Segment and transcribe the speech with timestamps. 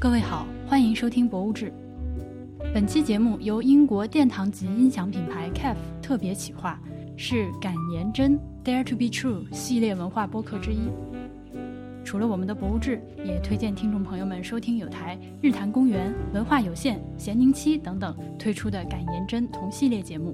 [0.00, 1.66] 各位好，欢迎收听《博物志》。
[2.72, 6.80] 本期节目由英国殿堂级音响品牌 CAF 特别企划，
[7.16, 10.88] 是敢言真 Dare to be True 系列文化播客之一。
[12.04, 20.32] 除了我们的《博物志》，也推荐听众朋友们收听有台日坛公园、文化有限、咸宁七等等推出的敢言真同系列节目。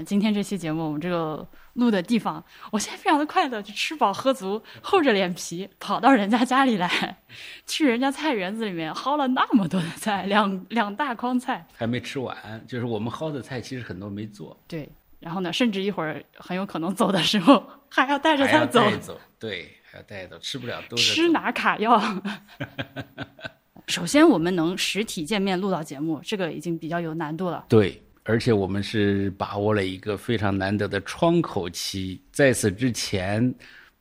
[0.00, 7.18] 们，今天这期节目我们这个录的地方，我现在非常的快乐，就吃饱喝足，厚着脸皮跑到人家家里来，
[7.66, 12.36] 去人家菜园子里面薅了那么多的菜，两两大筐菜，还没吃完。
[12.66, 14.58] 就是我们薅的菜，其实很多没做。
[14.66, 18.80] 对，然后呢，甚至一会儿很有可能走的时候还要带着它走。
[18.80, 22.00] 带走，对，还要带走，吃不了都吃拿卡要。
[23.86, 27.64] 首先，我们能实体见面录到节目，这个已经比较有难度了。
[27.68, 28.02] 对。
[28.24, 33.52] 而且我们是把握了一个非常难得的窗口期，在此之前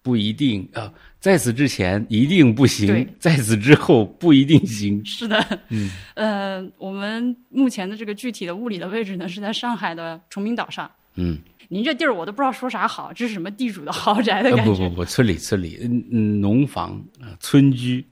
[0.01, 5.03] 不一定啊，在此之前一定不行，在此之后不一定行。
[5.05, 10.89] 是的，嗯，呃，我们目前的这个具体的物理的位置呢，是在上海的崇明岛上。
[11.15, 14.73] 嗯，您这地儿我都不知道说啥好，这是什么地主的豪宅的感觉？
[14.73, 18.05] 不不不，村里村里，嗯嗯，农房啊，村居，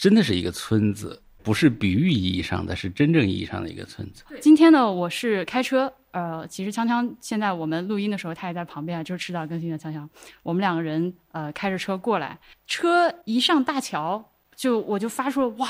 [0.00, 1.20] 真的是一个村子。
[1.44, 4.24] 不是比喻意义上的，是真正意义上的一个村子。
[4.40, 10.08] 今天呢，我是开车，呃，其实锵锵现在我们录音的时候，他也在旁边，就是迟早更新的锵锵。
[10.42, 14.24] 我们两个人呃开着车过来，车一上大桥，
[14.56, 15.68] 就我就发出了哇，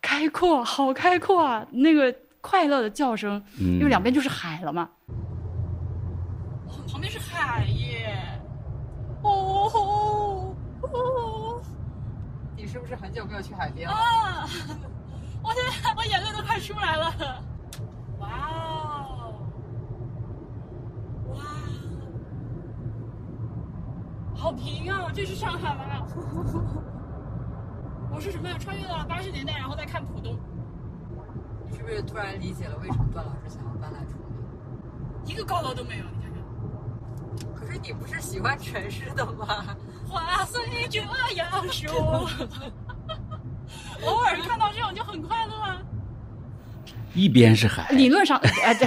[0.00, 1.66] 开阔，好开阔啊！
[1.72, 4.88] 那个快乐的叫声，因为两边就是海了嘛。
[6.88, 8.16] 旁边是海耶，
[9.22, 10.54] 哦吼，
[12.56, 13.94] 你是不是很久没有去海边了？
[13.94, 14.48] 啊。
[15.46, 17.14] 我现在我眼泪都快出来了，
[18.18, 19.38] 哇哦，
[21.28, 21.36] 哇，
[24.34, 25.08] 好平啊！
[25.14, 26.04] 这是上海吗？
[28.12, 28.56] 我是什么呀？
[28.58, 30.36] 穿越到了八十年代，然后再看浦东。
[31.68, 34.14] 你是不是突然理解了为什么段老师想要搬来崇
[35.24, 35.32] 明？
[35.32, 36.42] 一个高楼都没有，你看看。
[37.54, 39.46] 可是你不是喜欢城市的吗？
[40.08, 41.00] 话虽这
[41.36, 42.28] 样说。
[44.04, 45.82] 偶尔看到这种就很快乐啊！
[47.14, 48.86] 一边是海，理论上， 哎对，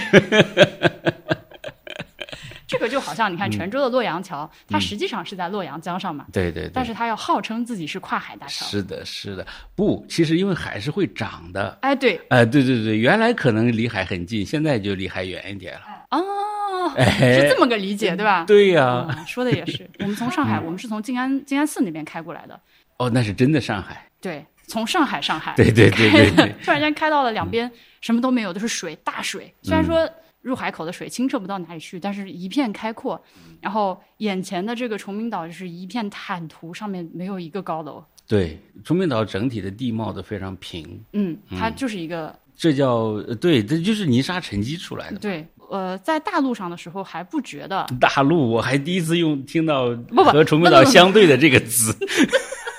[2.68, 8.66] 这个就好像你看泉州的洛阳桥，它实际上是在洛阳江上嘛，对对，但是它要号称自己是跨海大桥。
[8.68, 11.76] 是的，是的，不，其实因为海是会涨的。
[11.82, 16.06] 哎，对，哎，对对对，原来可能离海很近，现在就离海远一点了。
[16.12, 18.46] 哦，是这么个理解，对吧？
[18.46, 19.90] 对呀，说的也是。
[19.98, 22.60] 我们从上海，我们是从静安静安寺那边开过来的。
[22.98, 24.08] 哦，那是真的上海。
[24.22, 24.46] 对。
[24.70, 27.70] 从上海，上海，对对对对， 突然间开到了两边
[28.00, 29.52] 什么都没有，都是水，大水。
[29.64, 30.08] 虽然说
[30.42, 33.22] 入海口的水清澈不到哪里去，但是一片开阔。
[33.60, 38.02] 然后眼前的这个崇明岛就是一片坦途，上面没有一个高楼。
[38.28, 41.04] 对，崇明岛整体的地貌都非常平。
[41.14, 45.18] 嗯，它就是一个，这叫对，这就是泥沙沉积出来的。
[45.18, 47.86] 对，呃，在大陆上的时候还不觉得。
[48.00, 49.88] 大陆，我还第一次用听到
[50.32, 51.92] 和崇明岛相对的这个词。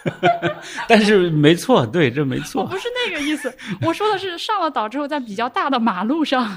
[0.89, 2.63] 但是没错，对，这没错。
[2.63, 6.53] 我不是那个意思，我说的是上了岛之后，在比较大的马路上，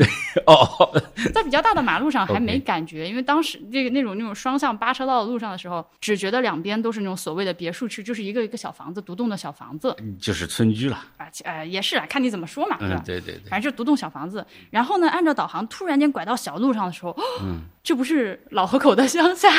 [0.46, 1.02] 哦，
[1.34, 11.04] 在比较大的马路上还没感觉，因为当时那个那种那种双向八车道的路上的时候，只觉得两边都是那种所谓的别墅区，就是一个一个小房子，独栋的小房子，就是村居了。
[11.18, 13.02] 啊，呃，也是啊，看你怎么说嘛，对吧？
[13.06, 14.46] 对对对，反正就独栋小房子。
[14.70, 19.50] 然后呢，按照导航突然间拐到小路上的时候，嗯，这不是老河口的乡下，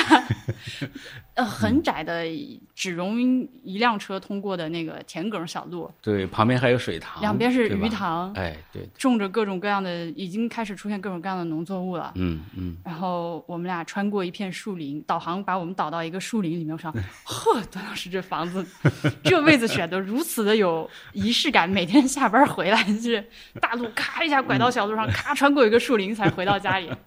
[1.34, 2.24] 呃，很窄的，
[2.76, 3.20] 只容
[3.64, 12.76] 一辆车通过的那个田埂小路，对，旁边还有水塘，两边是鱼塘，哎，对，种着各种各样的，已经开始出现各种各样的农作物了，嗯嗯。
[12.84, 16.92] 然后我们俩穿过一片树林，导航把我们导到一个树林里面，我说：
[17.24, 18.64] “呵，段老师这房子，
[19.24, 23.24] 这位子选的如此的有仪式感，每天下班回来就是
[23.60, 26.88] 大路咔一下拐到小路上，咔穿过一个树林才回到家里。”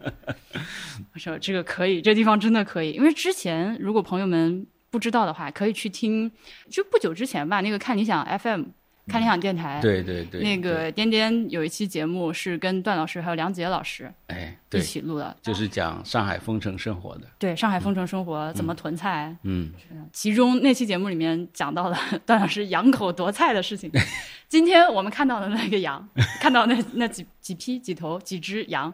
[1.13, 6.31] 我说：“这个可以，这地方真的可以，因为之前如果朋友们。”不知道的话，可以去听，
[6.69, 8.63] 就不久之前吧，那个看理想 FM，
[9.05, 19.73] 看理想电台，对对对，那个颠颠有一期节目是跟段老师还有梁杰老师哎，一，起录的，就是讲上海封城生活的，对上海封城生活怎么囤菜，嗯，
[20.13, 23.91] 其中那期节目里面讲到了段老师羊口夺菜的事情。
[24.47, 26.07] 今天我们看到的那个羊，
[26.39, 28.91] 看到那那几几批几头几只羊，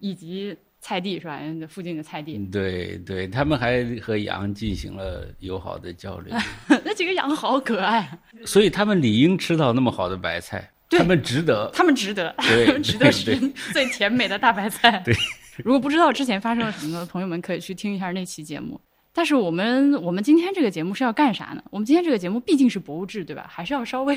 [0.00, 1.38] 以及菜地是吧？
[1.40, 6.34] 那附近的菜地，对对，他们还和羊进行了友好的交流，
[6.84, 11.70] 那几个羊好可爱，啊所以他们理应吃到那么好的白菜，对他们值得。
[11.74, 15.02] 他们值得，对他们值得对 吃 最甜美的大白菜。
[15.04, 15.14] 对，
[15.62, 18.80] 如果不知道之前发生了什么的朋友们，可以去听一下那期节目。
[19.12, 21.62] 但是我们我们今天这个节目是要干啥呢？
[21.70, 23.46] 我们今天这个节目毕竟是博物志，对吧？
[23.48, 24.16] 还是要稍微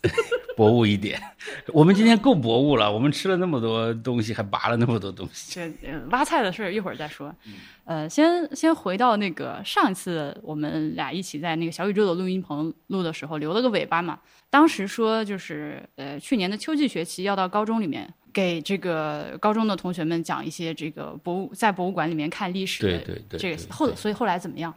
[0.54, 1.20] 博物一点。
[1.72, 5.54] 我们今天够博物了，我们吃了那么多东西，还拔了那么多东西。
[5.82, 7.34] 这呃挖菜的事儿一会儿再说。
[7.84, 14.18] 呃，先先回到那个上一次我们俩一起在那个小宇宙的录音棚录的时候留了个尾巴嘛。
[14.54, 24.72] 当时说就是呃去年的秋季学期要到高中里面给这个高中的同学们讲一些这个博物在博物馆里面看历史的对对对这个后所以后来怎么样？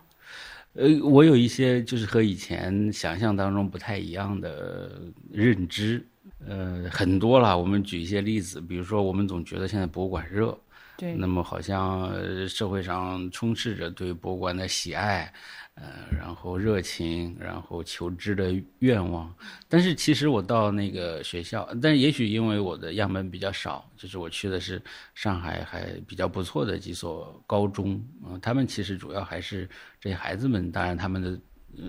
[0.74, 5.00] 呃，我有一些就是和以前想象当中不太一样的
[5.32, 6.04] 认知，
[6.48, 7.56] 呃，很多了。
[7.56, 10.58] 我们举一些例子，比如说我们总觉得现在博物馆热，
[10.98, 15.32] 对，那么好像呃社会上充斥着对博物馆的喜爱，
[15.80, 19.34] 呃，然后热情，然后求知的愿望。
[19.70, 24.82] 但是其实我到那个学校，但也许因为我的样本比较少，就是我去的是
[25.14, 29.70] 上海还比较不错的几所高中，嗯、他们其实主要还是
[30.02, 31.40] 这些孩子们，当然他们的。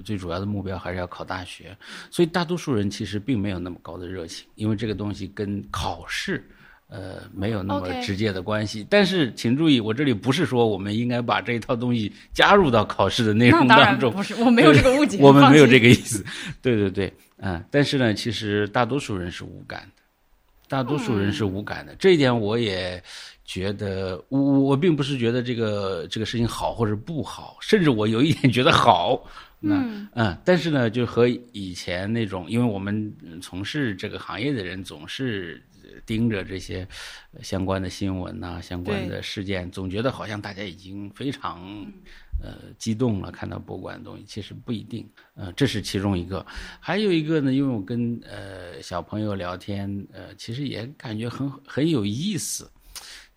[0.04, 1.74] 最主要的目标还是要考大学，
[2.10, 6.46] 所以大多数人其实并没有那么高的热情，因为这个东西跟考试，
[6.88, 8.86] 呃，没有那么直接的关系。
[8.88, 15.88] 但是请注意，我这里不是说我们应该把这一套东西加入到考试的内容当中，然不是，我没有这个误解， 我们没有这个。
[15.88, 16.24] 意思。
[16.60, 20.02] 对对对，嗯，但是呢，其实大多数人是无感的，
[20.68, 21.94] 大多数人是无感的。
[21.98, 23.02] 这一点我也
[23.44, 29.22] 觉得，我我我并不是觉得这个这个事情好或者不好，甚至我有一点觉得好。
[29.60, 35.67] 嗯嗯，但是呢，就和以前那种，因为我们嗯从事这个行业的人总是呃
[36.04, 36.86] 盯着这些
[37.32, 41.60] 呃相关的新闻呐、相关的事件，总觉得好像大家已经非常
[42.42, 45.08] 呃激动了，看到博物馆的东西，其实不一定。
[45.34, 46.44] 呃，这是其中一个，
[46.80, 52.70] 还有一个呢，因为我跟呃小朋友聊天，呃，其实也感觉很很有意思。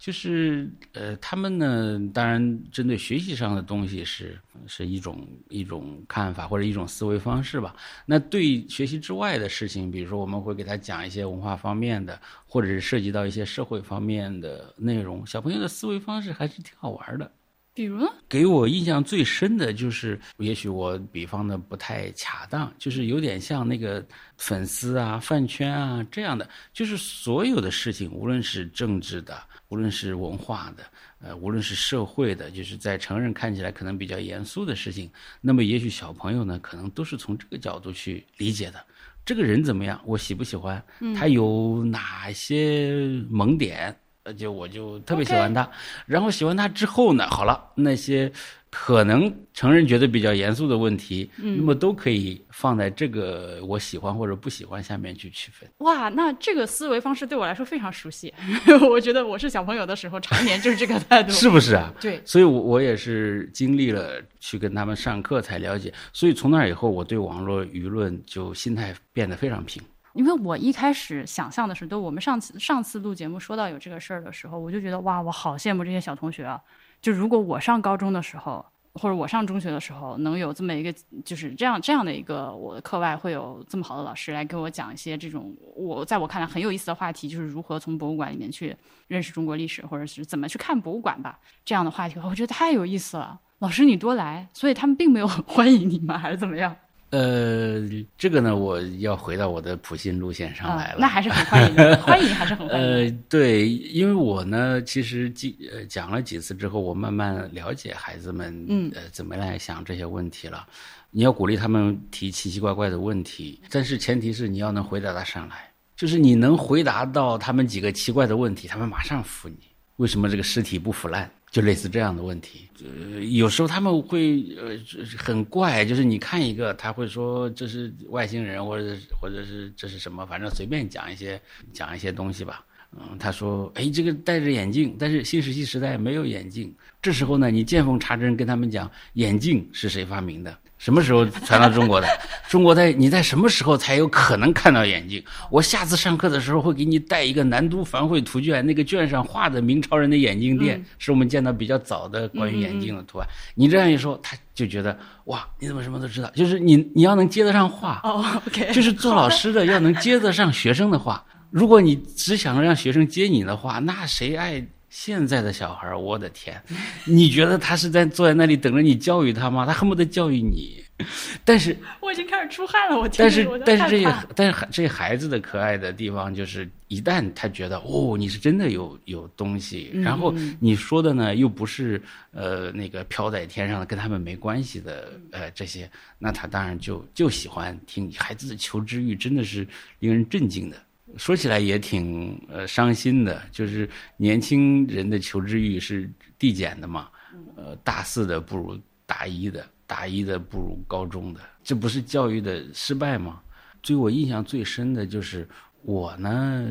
[0.01, 7.75] 就是呃，他们呢，当然针对学习上的东西是是一种一种看法或者一种思维方式吧。
[8.03, 17.31] 那对学习之外的事情，比如说我们会给他讲一些文化方面的，或者是涉及到一些社会方面的内容，小朋友的思维方式还是挺好玩的。
[17.73, 18.07] 比如呢？
[18.27, 24.03] 给我印象最深的就是，也许我比方的不太恰当，就是有点像那个
[24.35, 30.83] 粉丝啊、饭圈啊这样的，就是所有的事情，无论是政治的，无论是文化的，
[31.21, 35.09] 呃，无论是社会的，就是在成人看起来可能比较严肃的事情，
[35.39, 38.85] 那么也许小朋友呢，可能都是从这个角度去理解的。
[39.23, 40.01] 这个人怎么样？
[40.05, 40.83] 我喜不喜欢？
[41.15, 42.91] 他有哪些
[43.29, 43.95] 萌点？
[44.23, 45.67] 呃，就我就特别喜欢他
[46.05, 48.31] 然后喜欢他之后呢，好了，那些
[48.69, 55.67] 可能成人觉得比较严肃的问题，那么都可以放在这个我喜欢或者不喜欢下面去区分。
[55.79, 58.31] 哇，那这个思维方式对我来说非常熟悉。
[58.87, 61.31] 我觉得我是小朋友的时候，常年就是这个态度。
[61.33, 61.91] 是不是啊？
[61.99, 65.91] 对，所以我，我也是经历了去跟他们上课才了解。
[66.13, 69.81] 所以从那以后，我对网络舆论就心态变得非常平。
[70.13, 76.61] 因为我一开始想象的是，都我们上次上次录节目说到有这个事儿的时候，我就觉得哇，我好羡慕这些小同学啊！
[77.01, 78.65] 就如果我上高中的时候，
[78.95, 88.75] 或者我上中学的时候，能有这么一个就是这样这样的一个我的课外会有这么好的老师来给我讲一些这种我在我看来很有意思的话题，就是如何从博物馆里面去
[89.07, 93.39] 认识中国历史，或者是怎么去看博物馆吧，这样的话题，我觉得太有意思了。
[93.59, 96.17] 老师你多来，所以他们并没有 欢迎你吗？
[96.17, 96.75] 还是怎么样？
[97.11, 97.81] 呃，
[98.17, 100.93] 这个呢，我要回到我的普信路线上来了。
[100.93, 102.83] 啊，那还是很欢迎的，欢迎还是很欢迎。
[102.83, 110.65] 呃，对，因为我呢，其实几呃讲了几次之后，我慢慢了解孩子们，嗯呃，怎么来想这些问题了。
[111.09, 119.57] 你要鼓励他们提奇奇怪怪的问题，但是前提是你要能回答得上来，就是你能回答到他们几个奇怪的问题，他们马上服你。
[119.97, 121.29] 为什么这个尸体不腐烂？
[121.51, 122.67] 就类似这样的问题。
[122.83, 124.75] 呃，有时候他们会呃
[125.15, 131.39] 很怪，就是你看一个，他会说这是外星人，或者或者是这是什么，反正随便讲一些
[131.71, 132.65] 讲一些东西吧。
[132.97, 136.73] 嗯，他说，哎，这个戴着眼镜，但是新石器时代没有眼镜。
[137.01, 142.07] 这时候呢，你见缝插针跟他们讲眼镜是谁发明的，什么时候传到中国的？
[142.49, 145.23] 中国在你在什么时候才有可能看到眼镜？
[145.51, 153.27] 我下次上课的时候会给你带一个南都繁会图卷，那个卷上画的明朝人的眼镜店，是我们见到比较早的关于眼镜的图案。
[153.53, 156.31] 你这样一说，他就觉得哇，你怎么什么都知道？
[156.31, 161.23] 就是你你要能接得上话，哦，OK，就是做老师的要能接得上学生的话。
[161.51, 164.65] 如果你只想着让学生接你的话，那谁爱？
[164.91, 166.61] 现在的小孩儿，我的天，
[167.07, 169.65] 你觉得他是在坐在那里等着你教育他吗？
[169.65, 170.83] 他恨不得教育你。
[171.45, 181.99] 但是 我已经开始出汗了，我但是但是这些但是这孩子的可爱的地方就是，一旦他觉得哦，你是真的有有东西，然后你说的呢又不是
[182.33, 188.11] 呃那个飘在天上的，跟他们没关系的呃这些，那他当然就就喜欢听。
[188.11, 189.65] 孩子的求知欲真的是
[189.99, 190.77] 令人震惊的。
[191.17, 197.09] 说起来也挺呃伤心的，就是年轻人的求知欲是递减的嘛，
[197.55, 203.41] 呃，大四的不如大一的，大一的不如高中的，这不是教育的失败吗？
[203.81, 205.47] 对我印象最深的就是
[205.81, 206.63] 我呢，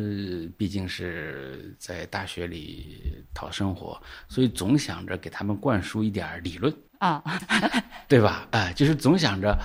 [0.56, 6.72] 毕竟是在大学里讨生活，所以总想着给他们灌输一点理论。
[7.00, 7.22] 啊，
[8.06, 8.46] 对吧？
[8.50, 9.58] 哎，就是总想着，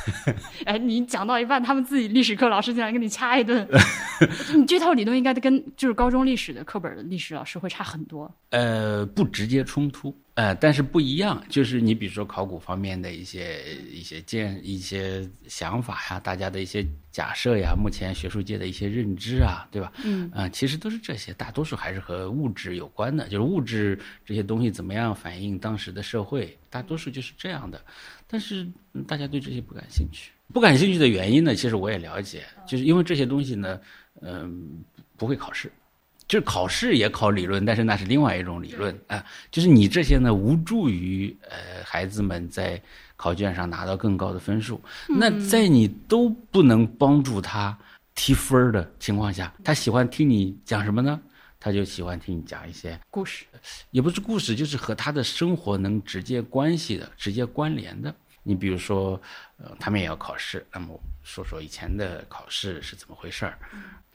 [0.66, 3.66] 哎，你讲到一半，他们自己历史课老师进来给你掐一顿，
[4.54, 8.30] 你这套理论应该跟就是高中历史的课本的历史老师会差很多。
[8.50, 10.14] 呃，不直接冲突。
[10.34, 19.92] 呃，但是不一样，就是你比如说考古方面的一些一些见一些想法呀，大家的一些假设呀，目前学术界的一些认知啊，对吧？
[20.02, 27.80] 嗯，啊，其实都是这些，大多数还是和物质有关的，就是物质这些东西怎么样反映当时的社会，大多数就是这样的。
[28.26, 28.66] 但是
[29.06, 33.80] 大家对这些不感兴趣，不感兴趣的原因呢，其实我也了解，就是因为这些东西呢，
[34.20, 34.82] 嗯，
[35.16, 35.70] 不会考试。
[36.26, 39.22] 就是考试也考理论，但是那是另外一种理论啊。
[39.50, 42.82] 就是你这些呢，无助于呃孩子们在
[43.16, 44.80] 考卷上拿到更高的分数。
[45.08, 47.76] 那在你都不能帮助他
[48.14, 51.20] 提分的情况下，他喜欢听你讲什么呢？
[51.60, 53.46] 他就喜欢听你讲一些故事，
[53.90, 58.14] 也不是故事，就是和他的生活能直接关系的、直接关联的。
[58.42, 59.18] 你比如说，
[59.56, 60.88] 呃，他们也要考试，那么
[61.22, 63.58] 说说以前的考试是怎么回事儿。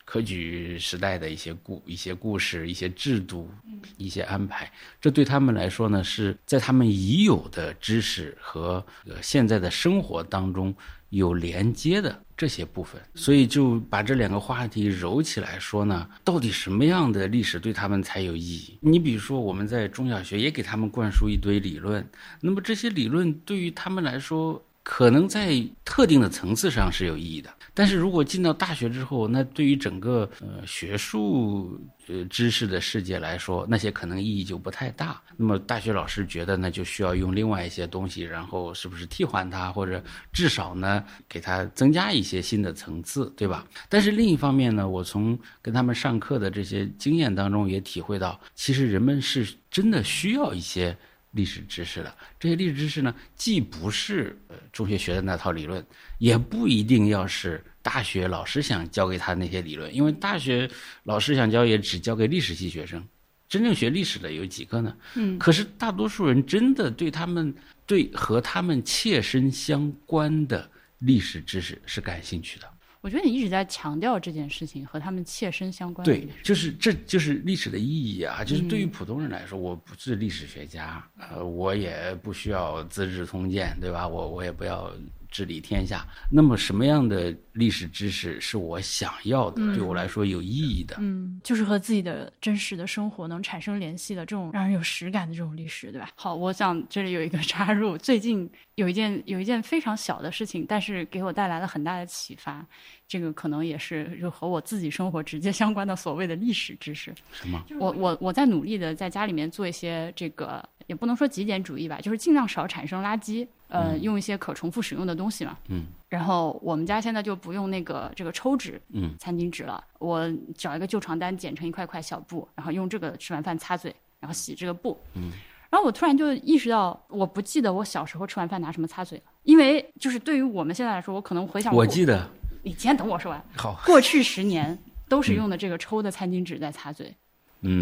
[0.10, 3.48] 科举时代的一些故一些故事、一些制度、
[3.96, 8.84] 一些安排，这对他们来说呢，是在他们已有的知识和
[9.22, 10.74] 现在的生活当中
[11.10, 13.00] 有连接的这些部分。
[13.14, 18.80] 所以就把这两个话题揉起来说呢，到底什么样的历史对他们才有意义？
[18.82, 22.04] 你比如说，我们在中小学也给他们灌输一堆理论，
[22.42, 27.54] 那么这些理论对于他们来说，可能在特定的层次上是有意义的。
[27.74, 35.22] 但是如果进到大学之后，那对于整个呃学术呃知识的世界来说，那些可能意义就不太大。
[35.38, 43.66] 那么大学老师觉得呢，就需要用另外一些东西，然后是不是替换它，或者至少呢给它增加一些新的层次，对吧？
[43.88, 50.98] 但是另一方面呢，我从跟他们上课的这些经验当中也体会到，其实人们是真的需要一些。
[51.32, 55.86] 历史知识的这些历史知识呢，既不是呃中学学的那套理论，
[56.18, 60.70] 也不一定要是大学老师想教给他那些理论，因为大学
[61.04, 63.08] 老师想教也只教给历史系学生，
[63.48, 64.96] 真正学历史的有几个呢？
[65.16, 67.54] 嗯，可是大多数人真的对他们
[67.86, 70.70] 对和他们切身相关的
[71.00, 72.68] 历史知识是感兴趣的。
[73.02, 76.04] 我觉得你一直在强调这件事情和他们切身相关。
[76.06, 78.44] 对，就是这就是历史的意义啊！
[78.44, 84.08] 就是对于普通人来说，我不是历史学家，呃，我也不需要《资治通鉴》，对吧？
[84.08, 84.92] 我我也不要。
[85.32, 89.62] 治理天下，那么什么样的历史知识是我想要的？
[89.76, 90.96] 对我来说有意义的？
[91.00, 96.10] 嗯，就是和自己的真实的生活能产生联系的这种让人有实感的这种历史，对吧？
[96.16, 102.66] 好，我想这里有一个 插入，最近有一件有一件非常小的事情，但是给我带来了很大的启发。
[103.08, 107.14] 这个可能也是就和我自己生活直接相关的所谓的历史知识。
[107.32, 107.64] 什么？
[107.80, 113.48] 我我我在努力的在家里面做一些这个，也不能说极简主义吧，就是尽量少产生垃圾。
[113.70, 115.58] 呃，用一些可重复使用的东西嘛。
[115.70, 115.86] 嗯。
[116.10, 119.84] 然后我们家现在就不用那个这个抽纸，嗯，餐巾纸了。
[120.00, 125.00] 我找一个旧床单，剪成一块块小布，然后用这个吃完饭擦嘴，然后洗这个布。
[125.14, 125.32] 嗯。
[125.70, 132.28] 然后我突然就意识到，我不记得我小时候吃完饭拿什么擦嘴了，因为就是对于我们现在来说，我可能回想我记得。
[132.64, 133.42] 你先等我说完。
[133.56, 133.80] 好。
[133.86, 137.08] 过去十年都是用的这个抽的餐巾纸在擦嘴。
[137.08, 137.16] 嗯，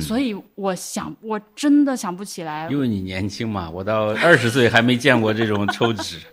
[0.01, 2.67] 所以我想，我真的想不起来。
[2.69, 6.19] 因为你年轻嘛，我到 二十岁还没见过这种抽纸。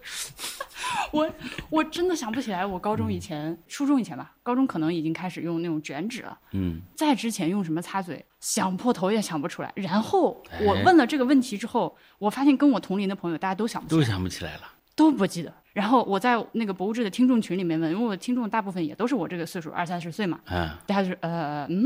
[1.13, 1.29] 我
[1.71, 6.37] 我真的想不起来，我高中以前、初中以前吧，高中可能已经开始用那种卷纸了。
[6.53, 9.73] 嗯，在之前用什么擦嘴，想破头也想不出来。
[9.77, 14.63] 然后我问了这个问题之后，我发现跟我同龄的朋友大家都想不起来，都想不起来了。
[14.97, 15.53] 都不记得。
[15.73, 21.85] 然后我在那个博物志的听众群里面问，因为我听众大部分也都是我这个岁数，二三十岁嘛，嗯，大家就是呃嗯，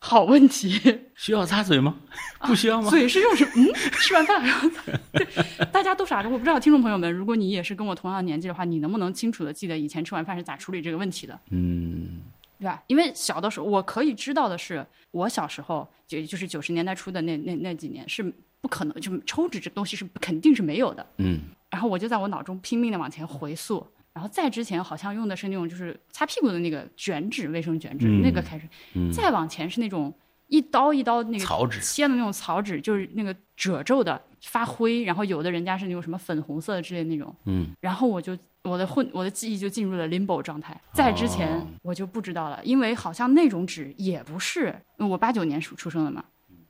[0.00, 0.80] 好问题，
[1.16, 1.96] 需要擦嘴吗？
[2.40, 2.88] 不需要吗？
[2.90, 3.50] 嘴是用什么？
[3.56, 4.68] 嗯，吃完饭然后
[5.12, 5.26] 对，
[5.72, 6.28] 大家都傻着。
[6.28, 11.38] 我不知道听众朋友们，如果你也是跟我同样年纪的话，你能不能清楚的记得以前吃完饭是咋处理这个问题的？
[11.50, 12.20] 嗯
[12.60, 12.82] 对吧？
[12.88, 18.22] 因为小的时候，我可以知道的是，我小时候就就是九十年代初的那那那几年是
[18.60, 21.06] 不可能，就抽纸这东西是肯定是没有的。
[21.18, 21.40] 嗯
[21.70, 23.86] 然后我就在我脑中拼命的往前回溯，
[24.18, 30.12] 然后再之前好像用的是那种就是擦屁股的那个卷纸，卫生卷纸、嗯那个开始，嗯，再往前是那种
[30.48, 31.78] 一刀一刀那个草纸。
[31.80, 37.68] 切的那种草纸，就是那个褶皱的发灰，然后有的人家是那种什么粉红色的之类的那种，嗯。
[37.80, 41.66] 然后我就我的混我的记忆就进入了 limbo 状态，在之前哦。
[41.82, 46.24] 我就不知道了，因为好像那种纸也不是我八九年出出生的嘛，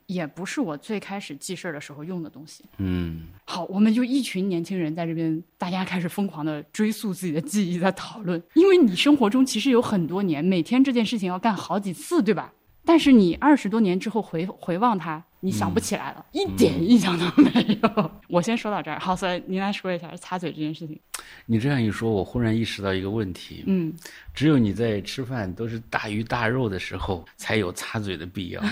[0.09, 2.65] 也不是我最开始记事儿的时候用的东西。
[2.79, 8.41] 嗯好，我们就一群年轻人在这边，大家开始疯狂的追溯自己的记忆，在讨论。
[8.55, 12.51] 因为你生活中其实有很多年，每天这件事情要干好几次，对吧？
[12.83, 18.11] 但是你二十多年之后回回望它，你想不起来了，一点印象都没有。
[18.27, 20.99] 我先说到这儿，好，所以您来说一下擦嘴这件事情。
[21.45, 23.93] 你这样一说，我忽然意识到一个问题：嗯，
[24.33, 28.63] 只有你在吃饭都是大鱼大肉的时候，才有擦嘴的必要。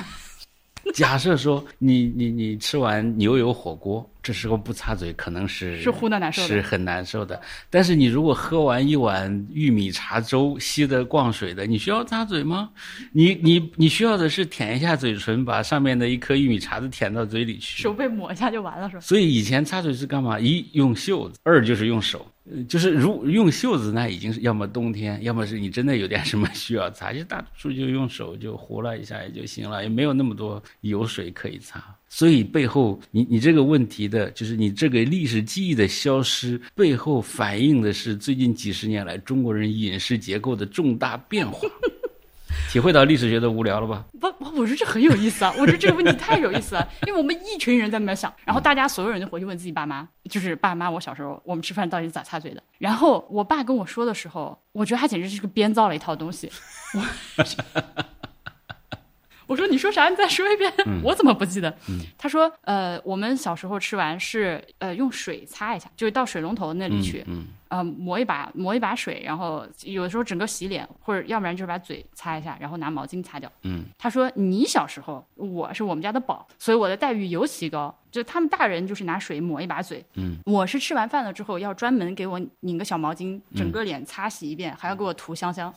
[0.96, 7.40] 假设说你你你吃完牛油火锅，这时候不擦嘴可能是是呼的难受的是很难受的。
[7.70, 12.70] 但是你如果喝完一碗玉米茶粥，稀的逛水的，你需要擦嘴吗？
[13.12, 17.84] 你你你需要的是舔一下嘴唇，把上面的一颗玉米碴子舔到嘴里去。
[17.84, 19.02] 手被抹一下就完了，是吧？
[19.02, 20.40] 所以以前擦嘴是干嘛？
[20.40, 22.26] 一用袖子，二就是用手。
[22.68, 31.84] 就是如用袖子，那已经是要么冬天，要么是你真的有点 什么需要擦，就大多数就用手就糊了一下也就行了，也没有那么多油水可以擦。
[32.10, 41.68] 所以背后你你这个问题的，就是你这个历史记忆的消失，背后反映的是最近几十年来中国人饮食结构的重大变化。
[42.72, 44.06] 体会到历史学的无聊了吧？
[44.20, 45.54] 不，不我说这很有意思啊！
[45.58, 52.62] 我觉得这个问题太有意思了， 因为我们一群人在那边想，然后大家所有人就回去问自己爸妈，就是爸妈，我小时候我们吃饭到底是咋擦嘴的？
[52.80, 56.52] 然后我爸跟我说的时候，我觉得他简直是个编造了一套东西。
[56.94, 57.46] 我
[59.48, 60.10] 我说你说啥？
[60.10, 60.72] 你再说一遍，
[61.04, 61.74] 我怎么不记得？
[62.18, 73.52] 他说呃，我们小时候吃完是呃用水擦一下，就是到水龙头那里去，嗯呃，抹一把抹一把水，然后有的时候整个洗脸，或者要不然就是把嘴擦一下，然后拿毛巾擦掉。
[73.64, 77.94] 嗯，他说你小时候，我是我们家的宝，所以我的待遇尤其高。
[78.10, 85.72] 就他们大人就是拿水抹一把嘴，嗯，我是吃完饭了之后要专门给我拧个小毛巾，整个脸擦洗一遍，还要给我涂香香。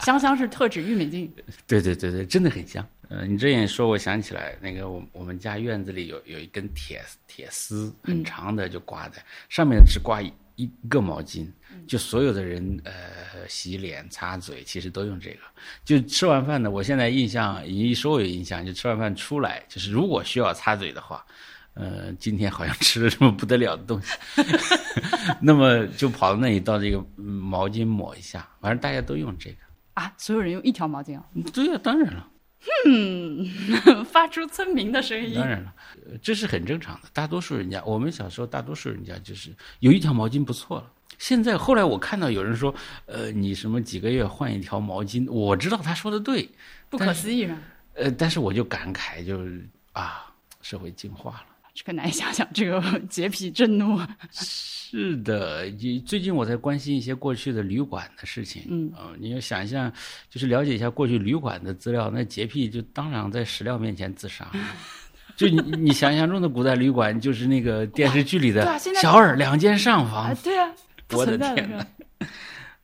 [0.00, 1.30] 香香是特指玉米净，
[1.66, 2.86] 对对对对，真的很香。
[3.08, 11.46] 呃，你这样一说，我想起来，那个我我们家院子里有有一根铁铁丝，很长的，就挂在、上面，只挂一一个毛巾，
[11.86, 12.92] 就所有的人呃
[13.48, 15.38] 洗脸、擦嘴，其实都用这个。
[15.84, 21.24] 就吃完饭呢，我现在印象一说我有印象，就吃完饭出来，就是如果需要擦嘴的话。
[21.78, 24.16] 呃，今天好像吃了什么不得了的东西，
[25.42, 29.56] 那么就跑到那里到这个嗯毛巾抹一下，反正大家都用这个。
[29.92, 32.26] 啊，所有人用一条毛巾啊，对呀、当然了。
[34.10, 35.46] 发出村民的声音当。
[35.46, 35.72] 然了，
[36.06, 37.08] 呃这是很正常的。
[37.12, 39.50] 大多数人家，我们小时候大多数人家就是
[39.80, 40.92] 有一条毛巾不错了。
[41.18, 42.74] 现在后来我看到有人说，
[43.06, 46.48] 呃，你什么几个月换一条毛巾，我知道他说的对，
[46.90, 47.58] 不可思议是吧？
[47.94, 50.26] 呃，但是我就感慨就是啊，
[50.60, 51.46] 社会进化了。
[51.76, 54.00] 这个难以想象，这个 洁癖震怒。
[54.32, 58.62] 是的，你最近我在关心一些过去的旅馆的事情。
[58.70, 59.92] 嗯呃你要想象，
[60.30, 64.50] 就是了解一下过去旅馆的资料，那洁癖就当场在史料面前自杀。
[65.36, 70.72] 就你你想象中的古代旅馆，就是那个电视剧里的小二两间上房，啊，对啊，
[71.12, 71.86] 我的天哪？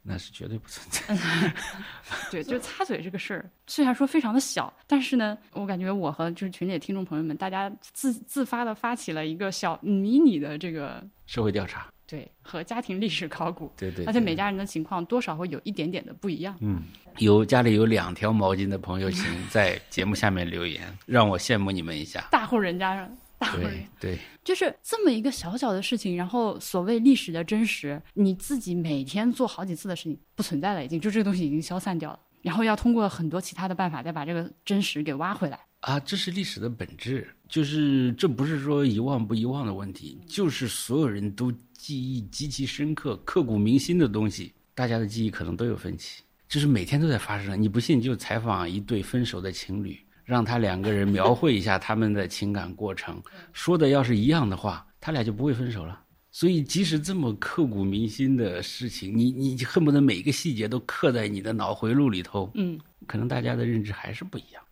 [0.02, 1.54] 那是绝对不存在。
[2.30, 16.56] 对，就擦嘴这个事儿，虽然说非常的小，但是呢，我感觉我和就是群里的听众朋友们，大家自自发的发起了一个小迷你的这个社会调查，对和家庭历史考古，对对而且每家人的情况多少会有一点点的不一样。
[16.60, 16.82] 嗯，
[17.18, 22.26] 有家里有两条毛巾的朋友，请在节目下面留言，让我羡慕你们一下。
[22.30, 35.58] 大户人家上，大户人对对，就是这么一个小小的事情，然后所谓历史的真实，你自己每天做好几次的事情不存在了，已经就这个东西已经消散掉了，然后要通过很多其他的办法再把这个真实给挖回来。
[35.80, 47.60] 啊，这是历史的本质，就是这不是说遗忘不遗忘的问题，就是所有人都记忆极其深刻、刻骨铭心的东西，大家的记忆可能都有分歧，就是每天都在发生。
[47.60, 56.00] 你不信，就采访一对分手的情侣，让他两个人描绘一下他们的情感过程， 说的要是一样的话，他俩就不会分手了。
[56.34, 62.50] 所以，即使这么刻骨铭心的事情，你你恨不得每一个细节都刻在你的脑回路里头。
[62.54, 64.62] 嗯，可能大家的认知还是不一样。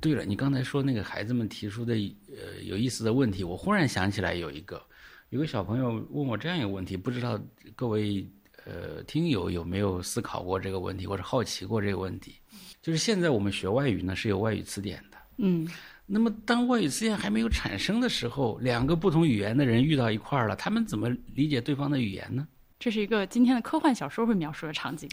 [0.00, 4.82] 对了，你刚才说那个孩子们提出的呃有意思的问题，我忽然想起来有一个，
[5.28, 7.40] 有个小朋友问我这样一个问题，不知道
[7.76, 8.26] 各位
[8.64, 12.36] 呃听友有没有思考过这个问题，或者好奇过这个问题？
[12.82, 15.16] 就是现在我们学外语呢是有外语词典的。
[15.38, 15.66] 嗯。
[16.04, 22.46] 那么，当外语词典还没有产生的时候，两个不同语言的人遇到一块儿了，他们怎么理解对方的语言呢？
[22.78, 25.08] 这是一个今天的科幻小说会描述的场景。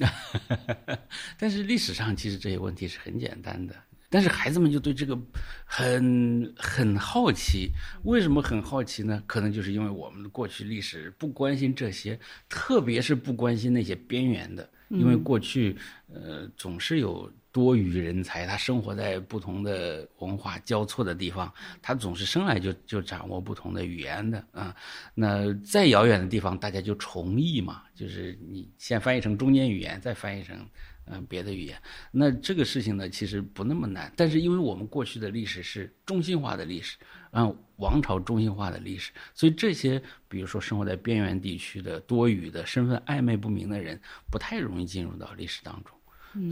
[1.39, 3.75] 但是历史上其实这些问题是很简单的，
[4.09, 5.17] 但是孩子们就对这个
[5.63, 7.69] 很很好奇。
[8.03, 9.23] 为什么很好奇呢？
[9.25, 15.77] 可能就是因为我们的过去历史不关心这些，特别是不关心那些边缘的，因为过去
[16.11, 17.31] 呃总是有。
[17.51, 24.75] 多语人才，他生活在不同的文化交错的地方，他总是生来就就掌握不同的语言的啊。
[25.15, 30.63] 那再遥远的地方，大家就重译嘛，就是你先翻译成中间语言，再翻译成
[31.05, 31.75] 嗯别的语言。
[32.11, 34.13] 那这个事情呢，其实不那么难。
[34.15, 36.97] 但是因为我们过去的历史是中心化的历史，
[37.31, 45.98] 啊，王朝中心化的历史，所以这些比如说生活在边缘地区的多语的身份暧昧不明的人，不太容易进入到历史当中。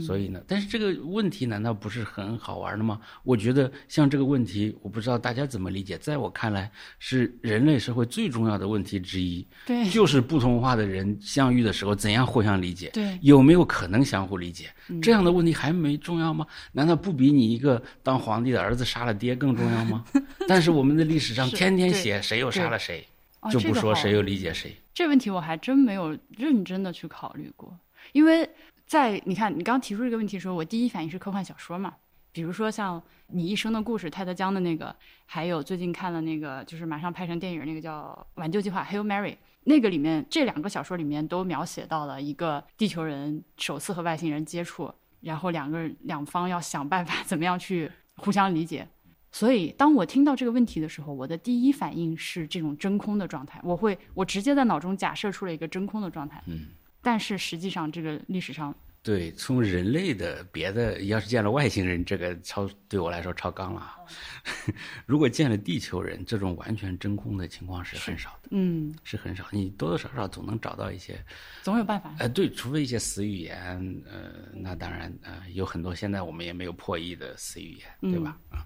[0.00, 3.00] 所以呢，但是这个问题难道不是很好玩的吗？
[3.22, 5.96] 我觉得像这个问题，我不知道大家怎么理解。
[5.98, 9.46] 在我看来，是人类社会最重要的问题之一。
[9.66, 12.90] 对，就是不同文化的人相遇的时候，怎样互相理解？
[12.92, 14.68] 对，有没有可能相互理解？
[15.00, 16.46] 这样的问题还没重要吗？
[16.72, 20.04] 难道不比你一个当皇帝的儿子杀了爹更重要吗？
[20.48, 23.06] 但是我们的历史上天天写谁又杀了谁，
[23.50, 24.74] 就不说谁又理解谁。
[24.92, 27.78] 这问题我还真没有认真的去考虑过，
[28.12, 28.48] 因为。
[28.88, 31.94] 在你看，你刚提出这个问题的时候，我第一反应是科幻小说嘛，
[32.32, 34.96] 比如说像《你一生的故事》泰德江的那个，
[35.26, 48.88] 还有最近看了那个，就是马上拍成电影那个叫《挽救计划》（Hail Mary），那个里面这两个小说里面都描写到了一个地球人首次和外星人接触，然后两个人两方要想办法 怎么样去互相理解。
[49.30, 56.42] 所以当我听到这个问题的时候，我的第一反应是这种真空的状态，我会我直接在脑中假设出了一个真空的状态。
[56.46, 56.68] 嗯。
[57.10, 63.96] 但是实际上，这个历史上，对从人类的别的，要是见了外星人，这个超对我来说超纲了。
[65.06, 69.46] 如果见了地球人，这种完全真空的情况是很少的，嗯，是很少。
[69.50, 71.18] 你多多少少总能找到一些，
[71.62, 72.14] 总有办法。
[72.18, 78.36] 呃，对，除非一些死语言，呃，那当然，呃，有很多现在我们也没有破译的死语言，对吧？
[78.50, 78.60] 啊。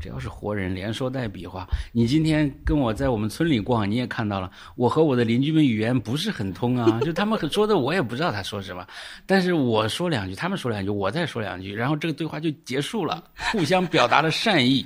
[0.00, 1.66] 只要是活人，连说带比划。
[1.92, 8.86] 你今天跟我在我们村里逛，你也看到了，我和我的邻居们语言不是很通啊， 就他们说的我也不知道他说什么，
[9.24, 14.84] 但是我说两句，他们说两句，我再说两句，然后这个对话就结束了，互相表达了善意，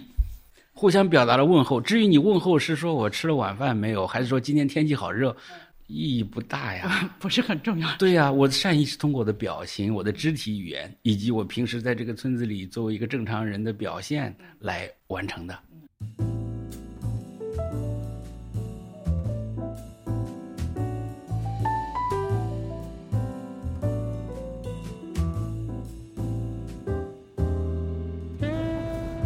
[0.73, 1.81] 互相表达了问候。
[1.81, 5.37] 至于你问候是说我吃了晚饭没有，还是说今天天气好热？
[5.93, 7.89] 意义不大呀， 不是很重要。
[7.99, 15.59] 对呀，我的善意是通过我的表情、我的肢体语言，以及我平时在这个村子里作为一个正常人的表现来完成的。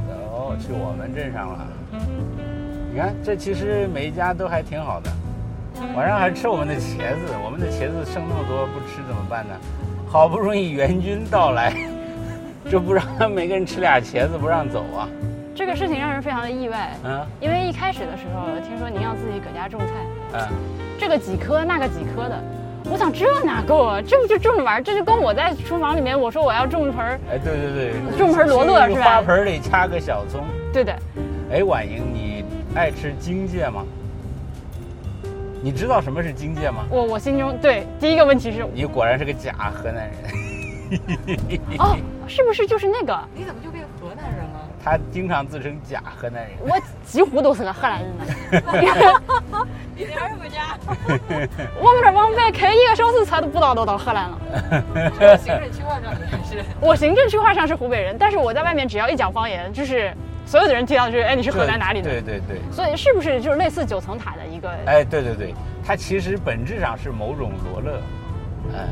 [0.09, 1.69] 走，去我们镇上了。
[2.91, 5.24] 你看，这其实每一家都还挺好的。
[5.95, 9.55] 晚上还吃我们的茄子，我们的茄子剩那么多不吃怎么办呢？
[10.09, 11.73] 好不容易援军到来，
[12.71, 15.09] 这不让每个人吃俩茄子不让走啊！
[15.55, 19.87] 这个事情让人非常的意外，嗯，因为一开始的时候听说您要自己搁家种菜，
[20.33, 20.49] 嗯，
[20.99, 22.43] 这个几棵那个几棵的，
[22.91, 24.01] 我想这哪够啊？
[24.01, 29.03] 这不就种着玩这就跟我在厨房里面我说我要种一盆，哎，对对对，种盆罗勒是吧？
[29.03, 30.93] 花盆里插个小葱，对的。
[31.53, 32.45] 哎，婉莹，你
[32.75, 33.85] 爱吃荆芥吗？
[35.65, 36.85] 你知道什么是荆芥吗？
[36.91, 40.15] 我我心中对第一个问题是，你果然是个假河南人。
[41.81, 41.97] 哦，
[42.29, 43.19] 是不是就是那个？
[43.35, 44.69] 你怎么就变河南人了？
[44.85, 46.51] 他经常自称假河南人。
[46.61, 49.67] 我几乎都是个河南人了。
[49.97, 50.77] 你哪儿回家？
[51.81, 55.39] 我们这往北开一个小时车都不到都到河南了。
[55.39, 56.63] 行政区划上是？
[56.79, 60.13] 我行政区划上是湖北人，但是我在外面只要一讲方言，就是。
[60.47, 62.11] 所有的人听到就是，哎，你是河南哪里的？
[62.11, 62.61] 对对对。
[62.71, 64.71] 所以是不是就是类似九层塔的一个？
[64.87, 65.55] 哎，对对对，
[65.85, 68.01] 它其实本质上是某种罗勒。
[68.73, 68.89] 嗯，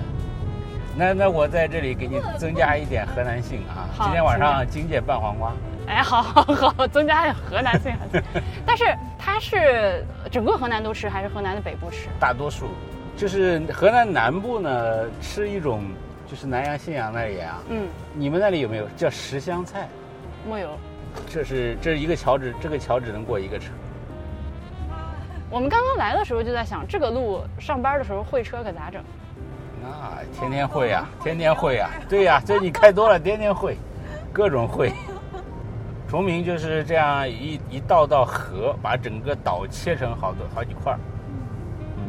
[0.96, 3.88] 那那我在这里给你增加一点河南性啊！
[4.02, 5.52] 今天晚上金姐拌黄瓜。
[5.86, 7.92] 哎，好好好，增加点河南性。
[8.64, 8.84] 但是
[9.18, 12.08] 它是整个河南都吃，还是河南的北部吃？
[12.20, 12.68] 大多数，
[13.16, 15.82] 就是河南南部呢吃一种，
[16.26, 17.60] 就是南阳信阳那里啊。
[17.68, 17.88] 嗯。
[18.14, 19.88] 你们那里有没有叫十香菜？
[20.48, 20.78] 没有。
[21.28, 23.72] 这是这是一个桥只这个桥只能过一个车。
[25.50, 29.02] 我们刚刚来的时候就在想，这个路上班的时候会车可咋整？
[29.82, 31.90] 那天天会呀，天天会呀。
[32.08, 33.76] 对呀，这你开多了，天天会，
[34.32, 34.92] 各种会。
[36.08, 40.98] 崇明就是这样一一道道河，把整个岛切成好多好几块儿。
[41.96, 42.04] 嗯，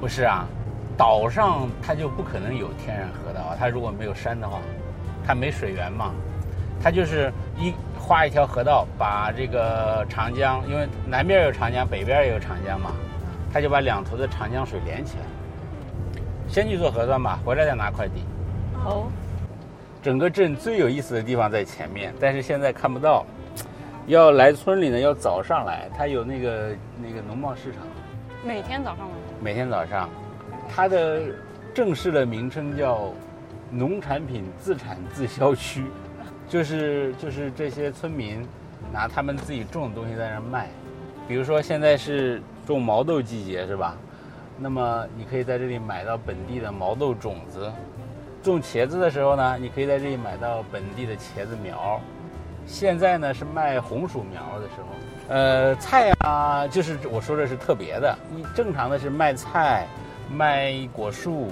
[0.00, 0.46] 不是啊，
[0.96, 3.56] 岛上它就不可能有天然河道啊。
[3.58, 4.58] 它如果没有山的话，
[5.26, 6.12] 它没水源嘛，
[6.86, 12.92] 它就是一画一条河道，把这个长江，因为南边有长江，北边也有长江嘛，
[13.52, 15.24] 它就把两头的长江水连起来。
[16.46, 18.22] 先去做核酸吧，回来再拿快递。
[18.84, 19.08] 哦，
[20.00, 23.26] 整个镇最有意思的地方在前面，但是现在看不到。
[24.06, 26.68] 要来村里呢，要早上来，它有那个
[27.02, 27.82] 那个农贸市场，
[28.44, 29.14] 每天早上吗？
[29.42, 30.08] 每天早上，
[30.72, 31.20] 它的
[31.74, 33.12] 正式的名称叫
[33.72, 35.86] 农产品自产自销区，
[36.48, 38.46] 就是就是这些村民
[38.92, 40.68] 拿他们自己种的东西在那儿卖，
[41.26, 43.96] 比如说现在是种毛豆季节是吧？
[44.58, 47.70] 那么你可以在这里买到本地的毛豆种子，
[48.42, 52.00] 种茄子的时候呢，你可以在这里买到本地的茄子苗。
[52.66, 59.86] 现在呢是卖红薯苗的时候，呃，菜啊，就是我说的是特别的，你正常的是卖菜、
[60.32, 61.48] 卖果树、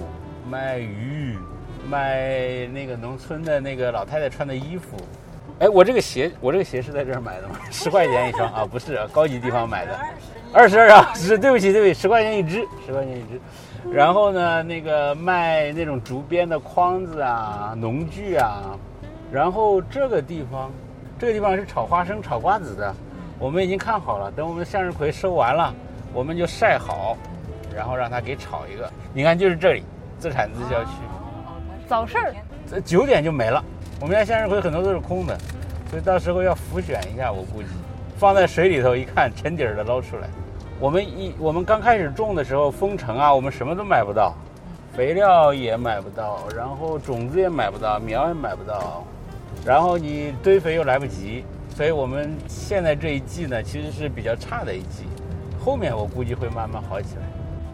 [0.49, 1.37] 卖鱼、
[1.89, 4.97] 卖那个农村的那个老太太穿的衣服。
[5.59, 7.55] 哎，我这个鞋，我这个鞋是在这儿买的吗？
[7.71, 9.97] 十块钱一双啊，不是，高级地方买的。
[10.53, 13.39] 二十二啊，是对不起，对不起，十块钱一只，十块钱一只。
[13.91, 18.77] 然后呢，那个卖那种竹编的筐子啊、农具啊。
[19.31, 20.71] 然后这个地方。
[21.17, 22.93] 这个地方是炒花生、炒瓜子的，
[23.39, 24.29] 我们已经看好了。
[24.31, 25.73] 等我们向日葵收完了，
[26.13, 27.15] 我们就晒好，
[27.73, 28.91] 然后让它给炒一个。
[29.13, 29.81] 你看，就是这里，
[30.19, 30.89] 自产自销区。
[31.87, 32.33] 早市儿，
[32.69, 33.63] 这九点就没了。
[34.01, 35.37] 我们家向日葵很多都是空的，
[35.89, 37.67] 所以到时候要浮选一下，我估计
[38.17, 40.27] 放在水里头一看，沉底儿的捞出来。
[40.79, 44.35] 我们一我们刚开始种的时候，封城啊，我们什么都买不到，
[44.93, 49.03] 肥料也买不到，然后种子也买不到，苗也买不到。
[49.65, 55.05] 然后你堆肥又来不及，所以我们现在这一季呢，其实是比较差的一季。
[55.63, 57.21] 后面我估计会慢慢好起来。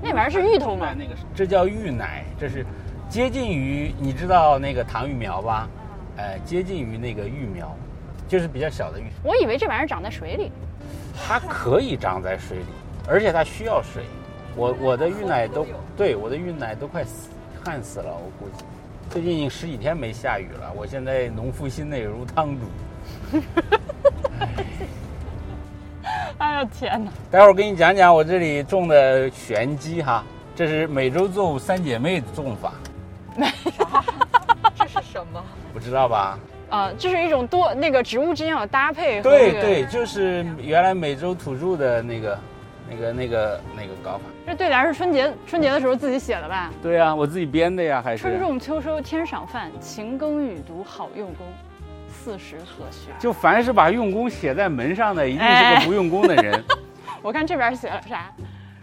[0.01, 0.93] 那玩意儿是芋头吗？
[0.97, 2.65] 那个这叫芋奶，这是
[3.11, 5.67] 接近于你知道那个糖芋苗吧？
[6.15, 7.75] 哎，接近于那个芋苗，
[8.25, 9.03] 就是比较小的芋。
[9.21, 10.49] 我以为这玩意儿长在水里。
[11.27, 12.65] 它可以长在水里，
[13.09, 14.05] 而且它需要水。
[14.55, 17.27] 我我的芋奶都对我的芋奶都快死
[17.65, 18.63] 旱死了，我估计。
[19.09, 22.65] 最近十几天没下雨了，我现在农夫心内如汤煮。
[26.37, 27.11] 哎呀天哪！
[27.29, 30.23] 待会儿给你讲讲我这里种的玄机哈，
[30.55, 32.71] 这是美洲作物三姐妹种法。
[34.75, 35.43] 这是什么？
[35.73, 36.37] 不知道吧？
[36.69, 39.21] 啊，这是一种多那个植物之间有搭配。
[39.21, 42.39] 对对，就是原来美洲土著的那个。
[42.93, 46.69] 那个、那个、那个搞法，这对联是春节春节的时候自己写的吧？
[46.83, 51.47] 对呀，我自己编的呀，还是春种秋收天赏饭，勤耕雨读好用功，
[52.09, 53.09] 四时何须。
[53.17, 56.61] 就凡是把用功写在门上的，一定是个不用功的人。
[57.23, 58.29] 我看这边写了啥？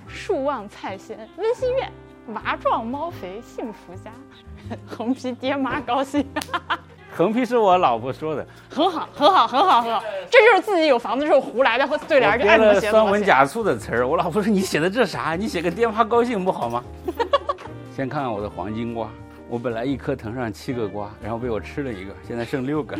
[0.07, 1.93] 树旺菜鲜温馨院，
[2.35, 4.11] 娃壮猫肥幸福家，
[4.87, 6.27] 横批爹妈高兴。
[7.17, 10.03] 横批是我老婆说的，很好，很好，很好，很好。
[10.31, 14.07] 这就是自己有房子之后胡来的和对联，就爱了酸文假醋的词儿。
[14.07, 15.35] 我老婆说：“你写的这啥？
[15.35, 16.85] 你写个爹妈高兴不好吗？”
[17.97, 19.09] 先看看我的黄金瓜，
[19.49, 22.97] 我本来一颗藤上七个瓜，然后被我吃了一个，现在剩六个。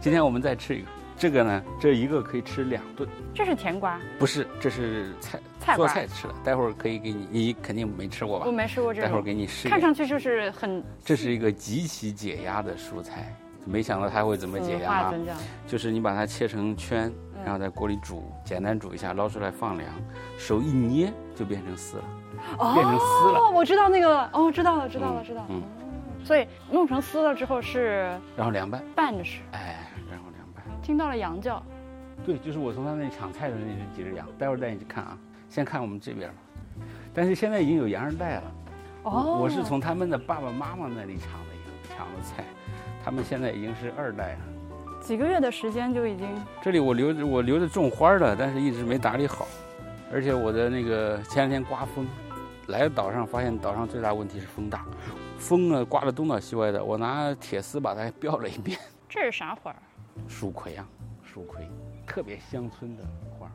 [0.00, 0.86] 今天我们再吃一个。
[1.18, 3.08] 这个呢，这一个可以吃两顿。
[3.34, 3.98] 这是甜瓜？
[4.18, 6.34] 不是，这是菜菜做菜吃的。
[6.44, 8.44] 待会儿可以给你，你肯定没吃过吧？
[8.46, 9.06] 我没吃过这个。
[9.06, 9.68] 待会儿给你试。
[9.68, 10.84] 看上去就是很。
[11.02, 15.14] 这是一个极其解压的蔬菜，没想到它会怎么解压啊？
[15.66, 17.10] 就是你把它切成圈，
[17.42, 19.88] 然后在锅里煮，简单煮一下，捞出来放凉，
[20.36, 22.04] 手一捏就变成丝了，
[22.58, 23.38] 哦变成丝了。
[23.38, 25.46] 哦我知道那个，哦，知道了，知道了，知道了。
[25.48, 25.62] 嗯。
[26.22, 28.10] 所以弄成丝了之后是。
[28.36, 28.84] 然后凉拌。
[28.94, 29.40] 拌着吃。
[29.52, 29.85] 哎。
[30.86, 31.60] 听到了羊叫，
[32.24, 34.24] 对，就是我从他那里抢菜的那几只羊。
[34.38, 35.18] 待会儿带你去看啊，
[35.48, 36.36] 先看我们这边吧。
[37.12, 38.42] 但是现在已经有羊二代了。
[39.02, 42.44] 哦，我是从他们的爸爸妈妈那里抢的羊，抢的菜。
[43.04, 44.38] 他们现在已经是二代了。
[45.00, 46.28] 几个月的时间就已经。
[46.62, 49.48] 这里我留着我留着种花的，但是一直没打理好。
[50.12, 52.06] 而且我的那个前两天刮风，
[52.68, 54.86] 来岛上发现岛上最大问题是风大，
[55.36, 56.84] 风呢刮得东倒西歪的。
[56.84, 58.78] 我拿铁丝把它 标了一遍。
[59.08, 59.74] 这是啥花？
[60.28, 60.86] 蜀葵啊，
[61.22, 61.68] 蜀葵，
[62.06, 63.02] 特别乡村的
[63.38, 63.50] 花。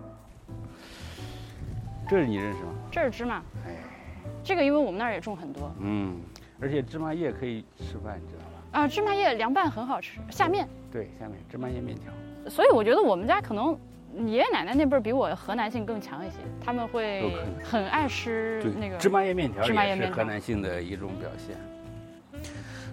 [2.09, 2.73] 这是你认识吗？
[2.91, 3.41] 这是芝麻。
[3.65, 3.75] 哎，
[4.43, 5.71] 这个因为我们那儿也种很多。
[5.79, 6.19] 嗯，
[6.59, 8.79] 而且芝麻叶可以吃饭，你知道吧？
[8.79, 10.67] 啊，芝麻叶凉拌很好吃，下面。
[10.91, 12.11] 对，下面芝麻叶面条。
[12.49, 13.77] 所以我觉得我们家可能
[14.25, 17.31] 爷爷奶奶那辈儿比我河南性更强一些，他们会
[17.63, 21.55] 很爱吃那个芝麻叶面条也是芝麻叶面条河南性的一种表现。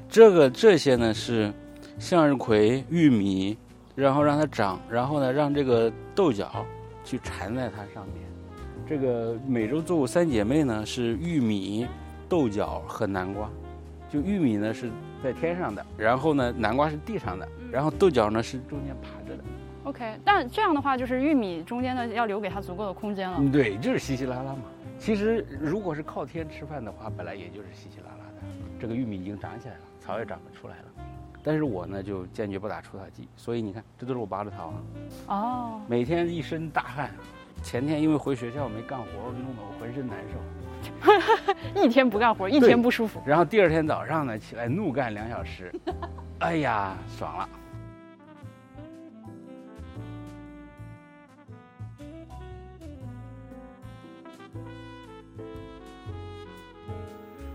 [0.08, 1.52] 这个这些呢是
[1.98, 3.58] 向日葵、玉米，
[3.94, 6.64] 然后让它长，然后呢让这个豆角
[7.04, 8.24] 去缠在它上面。
[8.86, 11.86] 这个美洲作物三姐妹呢是玉米、
[12.28, 13.50] 豆角和南瓜。
[14.08, 14.90] 就玉米呢是
[15.22, 19.44] 在天上的，然后呢南瓜是地上的，然后豆角呢是中间爬着的。
[19.84, 23.36] OK，但这样的话就是玉米中间呢要留给它足够的空间了。
[23.38, 24.62] 嗯，对，就是稀稀拉拉嘛。
[24.98, 28.46] 其实如果是靠天吃饭的话，本来也就是稀稀拉拉的。
[28.80, 30.84] 这个玉米已经长起来了，草也长得出来了。
[31.42, 34.74] 但是我呢就坚决不打除草剂，所以你看，这都是我拔的草啊，
[35.28, 37.10] 哦，每天一身大汗。
[37.60, 40.38] 前天因为回学校没干活，弄得我浑身难受。
[41.82, 43.20] 一天不干活，一天不舒服。
[43.26, 45.74] 然后第二天早上呢，起来怒干两小时，
[46.38, 47.48] 哎呀，爽了。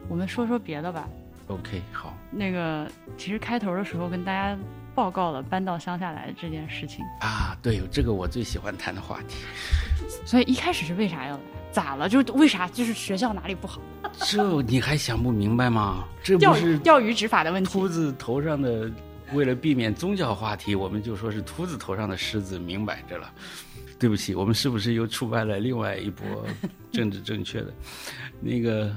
[0.10, 1.08] 我们说说别的吧。
[1.54, 4.58] OK，好那个，其实开头的时候跟大家
[4.96, 9.38] 报告了搬到乡下来的这件事情，啊，对，这个我最喜欢谈的话题。
[10.26, 11.42] 所以一开始是为啥要来？
[11.72, 12.08] 咋了？
[12.10, 12.68] 就是为啥？
[12.70, 13.82] 就是学校哪里不好？
[14.20, 16.06] 这你还想不明白吗？
[16.24, 17.88] 这不钓是鱼钓鱼执法的问题秃。
[17.88, 18.92] 子头上的，
[19.34, 23.32] 为了避免宗教话题，我们就说是秃子头上的狮子，明摆着了。
[24.00, 26.26] 对不起，我们是不是又触犯了另外一波
[26.92, 27.74] 政治正确的？
[28.42, 28.94] 那个，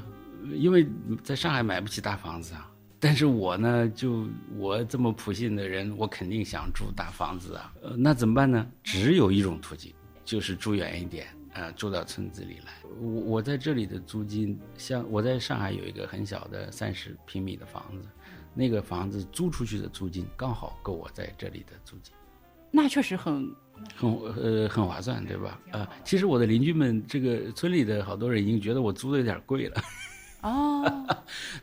[0.53, 0.87] 因为
[1.23, 2.71] 在上海买不起大房子啊。
[2.99, 7.73] 但是我呢，就我这么普信的人，我肯定想住大房子啊。
[7.83, 8.67] 呃，那怎么办呢？
[8.83, 9.93] 只有一种途径，
[10.25, 12.73] 就是住远一点，呃，住到村子里来。
[12.99, 18.09] 我我在这里的租金，像我在上海有一个很小的三十平米的房子，
[18.55, 22.15] 那个房子租出去的租金刚好够我在这里的租金。
[22.71, 23.55] 那确实很
[23.95, 25.61] 很呃很划算，对吧？
[25.71, 29.83] 呃，其实我的邻居们，这个村里的好多人已经觉得我租的有点贵了。
[30.42, 31.07] 哦，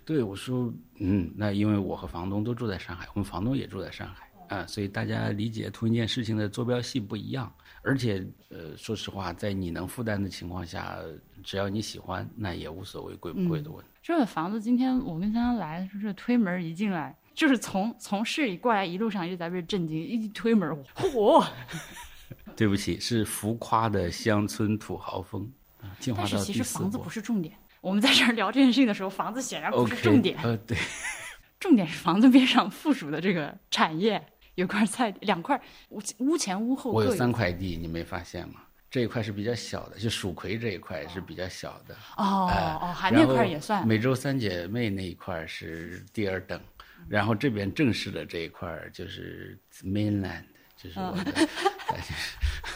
[0.03, 7.51] 对我说，嗯，那因为我和房东都住在上海，我们房东也住在上海啊、所以大家理解同一件事情的坐标系不一样。
[7.81, 10.97] 而且，呃，说实话，在你能负担的情况下，
[11.43, 13.89] 只要你喜欢，那也无所谓贵不贵的问题。
[14.01, 21.43] 这个房子今天我跟香香来，就是推门一进来，就是从从市里过来，一路上一直在被震惊，一推门，嚯！
[22.55, 27.55] 对不起，是浮夸的乡村土豪风啊，进化但是到第四其实房子不是重点。
[27.83, 30.77] 我们在这儿聊这件事情的时候，房子显然不是重点，呃，对，
[31.59, 38.61] 重点是房子边上附属的这个产业，有块菜地，两块屋屋前屋后各我有三块地，你没发现吗？
[38.89, 41.93] 这一块是比较小的，就蜀葵这一块是比较小的。
[42.15, 46.57] 哦哎哦，还那块儿也算美洲三姐妹那一块儿是第二等，
[47.09, 50.45] 然后这边正式的这一块儿就是 mainland，
[50.77, 51.31] 就是我的，
[51.91, 51.99] 哎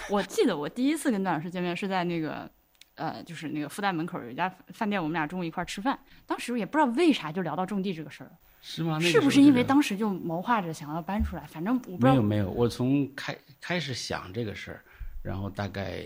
[0.09, 2.49] 我记得我第一次跟段老师见面是在那个，
[2.97, 5.97] 呃，就是那个复旦门口有一家饭店，我们俩中午一块儿吃饭。
[6.25, 8.97] 当时也不知道为啥就聊到种地这个事儿了，是吗？
[8.99, 11.43] 那个是不是因为当时就谋划着想要搬出来？
[11.45, 12.11] 反正我不知道。
[12.11, 14.83] 没有没有，我从开开始想这个事儿，
[15.21, 16.03] 然后大概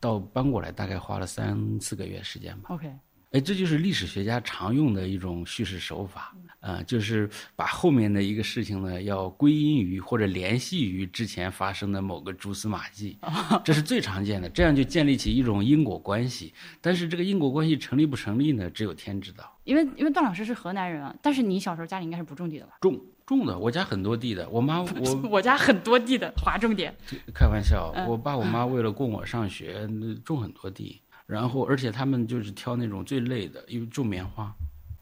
[0.00, 2.72] 到搬过来，大概花了三四个月时间吧。
[2.74, 2.92] OK，
[3.30, 13.18] 哎，这就是历史学家常用的一种叙事手法，啊、就是把后面的一个事情呢，要归因于或者联系于之前发生的某个蛛丝马迹，
[13.62, 16.54] 这是最常见的，这样就建立起一种因果关系。
[16.80, 18.70] 但是这个因果关系成立不成立呢？
[18.70, 19.54] 只有天知道。
[19.64, 22.78] 因为因为段老师是河南人啊，但是你小时候家里应该是不种地的吧？
[22.80, 26.94] 种种的，我家很多地的，我妈我我家很多地的，划重点。
[27.34, 31.02] 开玩笑，嗯我爸我妈为了供我上学，那种很多地。
[31.28, 34.50] 然后，而且他们就是挑那种最累的，因为种棉花，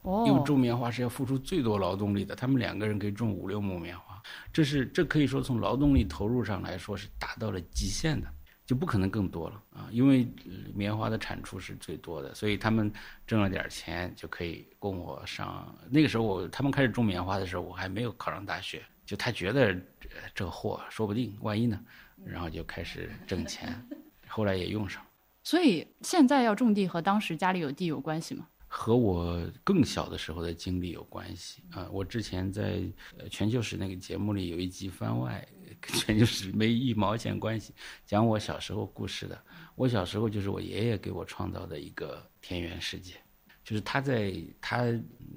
[0.02, 4.20] 因为哦，种棉花是要付出最多劳动力的，他们两个人可以种五六亩棉花，
[4.52, 8.26] 这是这可以说从劳动力投入上来说是达到了极限的，
[8.66, 9.86] 就不可能更多了啊！
[9.92, 12.92] 因为呃棉花的产出是最多的，所以他们
[13.24, 15.72] 挣了点钱就可以供我上。
[15.88, 21.80] 那个时候我他们开始种棉花的时候，我还没有考上大学，就他觉得呃这货说不定万一呢，
[22.24, 23.80] 然后就开始挣钱，
[24.26, 25.00] 后来也用上。
[25.46, 28.48] 所以现在要种地和当时家里有地有关系吗？
[28.66, 31.88] 和我更小的时候的经历有关系啊！
[31.92, 32.82] 我之前在
[33.16, 35.46] 呃全球史那个节目里有一集番外，
[35.80, 37.72] 跟全球史没一毛钱关系，
[38.04, 39.40] 讲我小时候故事的。
[39.76, 43.14] 我小时候就是我爷爷给我创造的一个田园世界，
[43.62, 44.84] 就是他在他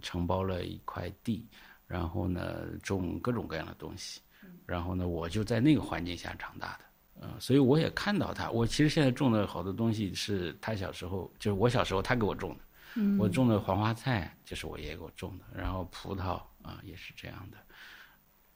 [0.02, 1.48] 承包了一块地，
[1.86, 4.22] 然后呢种各种各样的东西，
[4.66, 6.89] 然后呢我就在那个环境下长大的。
[7.22, 8.50] 呃，所以我也看到他。
[8.50, 12.60] 我其实现在种的好多东西是他小时候，就是我小时候他给我种的。
[12.96, 17.58] 嗯我种的黄花菜就是我爷爷给我种的，然后葡萄啊也是这样的。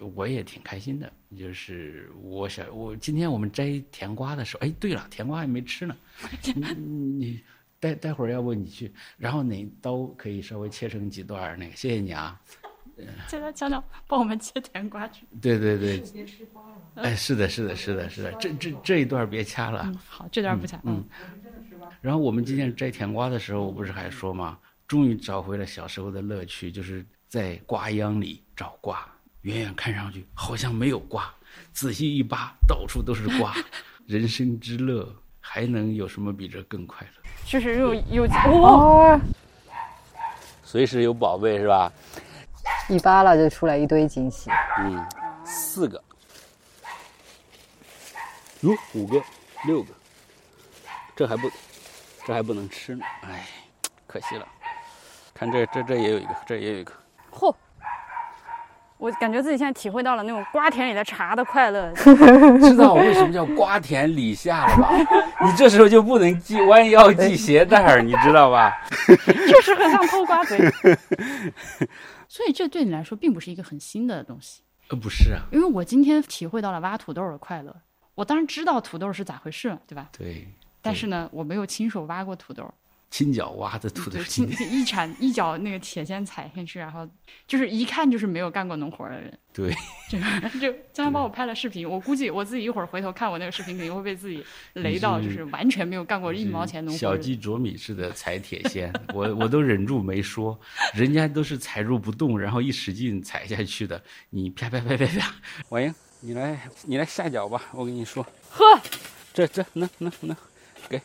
[0.08, 1.12] 我也挺开心的。
[1.38, 5.96] 就是我想，我今天我们摘甜瓜的时候，哎，对了，甜瓜还没吃呢，
[6.42, 7.42] 你你
[7.80, 12.42] 待待会儿要不你去，然后你刀可以稍微切成几段儿那个，谢谢你啊。
[13.28, 15.26] 现在强强帮我们切甜瓜去。
[15.42, 16.04] 对对对，
[16.96, 19.82] 哎，是的，是的，是的，是的，这这这一段别掐了。
[19.86, 20.80] 嗯，好，这段不掐。
[20.84, 21.04] 嗯。
[22.02, 24.58] 然后我们今天摘甜瓜的时候，我不是还说吗？
[24.88, 29.08] 终于找回了小时候的乐趣，就是在瓜秧里找瓜。
[29.42, 31.34] 远远看上去好像没有瓜，
[31.74, 33.54] 仔细一扒，到处都是瓜。
[34.08, 37.30] 人生之乐，还能有什么比这更快乐？
[37.46, 39.20] 就是有有哦，
[40.64, 41.92] 随时有宝贝是吧？
[42.90, 44.50] 一扒拉就出来一堆惊喜。
[44.80, 45.06] 嗯，
[45.46, 46.02] 四个，
[48.62, 49.22] 哟，五个，
[49.66, 49.94] 六个，
[51.16, 51.50] 这还不，
[52.26, 53.46] 这还不能吃呢，哎，
[54.06, 54.46] 可惜了。
[55.34, 56.92] 看这这这也有一个，这也有一个。
[57.32, 57.54] 嚯！
[58.98, 61.92] 我感觉自己现在体会到了那种瓜田里的茶的快乐。
[62.62, 64.90] 知道为什么叫瓜田李下了吧？
[65.42, 68.78] 你这时候就不能系弯腰系鞋带儿，你知道吧？
[69.08, 70.58] 确实很像偷瓜贼。
[72.34, 77.72] 所以这对你来说并不是一个很新的东西，呃，不是啊，因为我今天体会到了挖土豆的快乐。
[78.16, 80.10] 我当然知道土豆是咋回事，对吧？
[80.12, 80.48] 对。
[80.82, 82.68] 但是呢，我没有亲手挖过土豆。
[83.14, 87.08] 亲脚挖的土豆，亲 一铲一脚那个铁锨踩进去，然后
[87.46, 89.32] 就是一看就是没有干过农活的人。
[89.54, 89.72] 对，
[90.10, 90.18] 就
[90.60, 94.44] 就经常帮我拍了视频，我估计我自己一会儿回头看我那个视频，肯定会被自己
[94.74, 96.98] 雷到，就是完全没有干过一毛钱农活。
[96.98, 100.60] 小鸡啄米似的踩铁锨，我我都忍住没说，
[100.96, 105.36] 人家都是踩住不动，然后一使劲踩下去的，你啪啪啪啪啪。
[105.70, 108.26] 王英，你来你来下脚吧，我跟你说。
[108.50, 108.64] 呵，
[109.36, 110.36] 这这能能能，
[110.90, 111.00] 给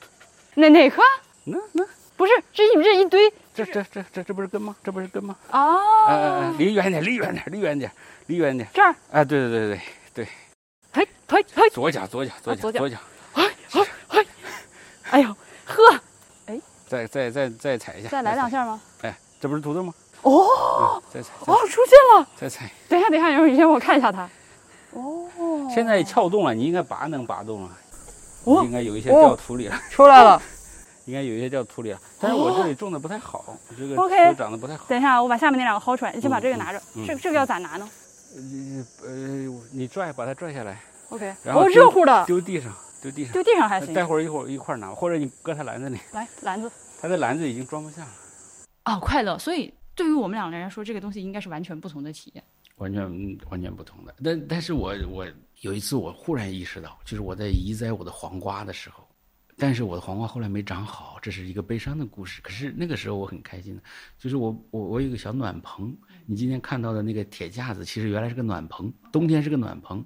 [0.54, 1.02] 哪哪颗？
[1.44, 1.86] 能能。
[2.18, 4.74] 不是，这一这一堆，这这这这这不是根吗？
[4.82, 5.36] 这不是根吗？
[5.52, 7.92] 哦，离远点，离远点，离远点，
[8.26, 8.68] 离远点。
[8.74, 8.92] 这儿？
[9.12, 9.80] 啊，对对对对
[10.14, 10.28] 对。
[10.92, 12.96] 嘿，嘿，嘿，左脚，左脚，左脚，左脚。
[13.32, 14.26] 嘿，嘿，嘿。
[15.10, 15.28] 哎呦，
[15.64, 16.00] 呵，
[16.46, 18.08] 哎，再再再再踩一下。
[18.08, 18.80] 再来两下吗？
[19.02, 19.94] 哎，这不是土豆吗？
[20.22, 21.30] 哦，再踩。
[21.46, 22.28] 哦，出现了。
[22.36, 22.68] 再踩。
[22.88, 24.28] 等一下，等一下，你先给我看一下它。
[24.90, 25.30] 哦。
[25.72, 27.70] 现在撬动了，你应该拔能拔动了。
[28.42, 28.64] 哦。
[28.64, 29.80] 应该有一些掉土里了。
[29.88, 30.42] 出来了。
[31.09, 34.84] 应该有一些叫土里了，但是我这里种的不太好，这个球长得不太好。
[34.90, 36.78] 等一下，我把下面那两个薅出来，你先把这个拿着。
[37.06, 37.88] 这这个要咋拿呢？
[39.02, 39.09] 呃，
[39.72, 40.78] 你拽，把它拽下来。
[41.09, 41.34] OK。
[41.42, 42.26] 然后热乎的。
[42.26, 43.32] 丢地上，丢地上。
[43.32, 43.94] 丢地上还行。
[43.94, 45.98] 待会儿一会儿一块拿，或者你搁它篮子里。
[46.12, 46.70] 来，篮子。
[47.00, 48.11] 它的篮子已经装不下了。
[48.84, 49.38] 哦，快乐。
[49.38, 52.44] 所以对于我们两个人来说，这个东西应该是完全不同的体验。
[52.76, 53.02] 完全
[53.48, 54.14] 完全不同的。
[54.22, 55.26] 但但是我我
[55.62, 59.07] 有一次我忽然意识到，就是我在移栽我的黄瓜的时候。
[59.59, 62.40] 但是我的黄瓜后来没长好，这是一个悲伤的故事。
[62.42, 63.82] 可是那个时候我很开心的，
[64.16, 65.96] 就是我我我有个小暖棚。
[66.26, 70.04] 你今天看到的那个铁架子，其实原来是个暖棚，冬天是个暖棚。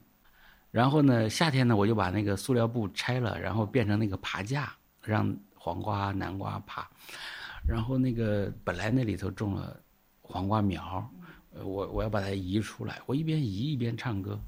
[0.70, 4.72] 然后呢，夏天呢，我就把那个塑料布拆了，然后变成那个爬架，
[5.03, 6.88] 让黄瓜、南瓜爬。
[7.66, 9.78] 然后那个本来那里头种了
[10.22, 11.07] 黄瓜苗，
[11.62, 14.40] 我我要把它移出来，我一边移一边唱歌。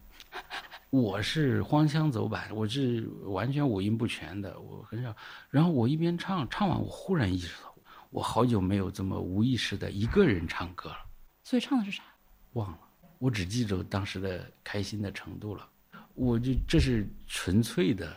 [0.94, 5.12] 我是荒腔走板，我是完全五音不全的，我很少。
[5.50, 7.74] 然后我一边唱，唱完我忽然意识到，
[8.10, 10.98] 我好久没有这么无意识的一个人唱歌了。
[11.42, 12.04] 所以唱的是啥？
[12.52, 12.78] 忘了，
[13.18, 15.68] 我只记住当时的开心的程度了。
[16.14, 18.16] 我就这是纯粹的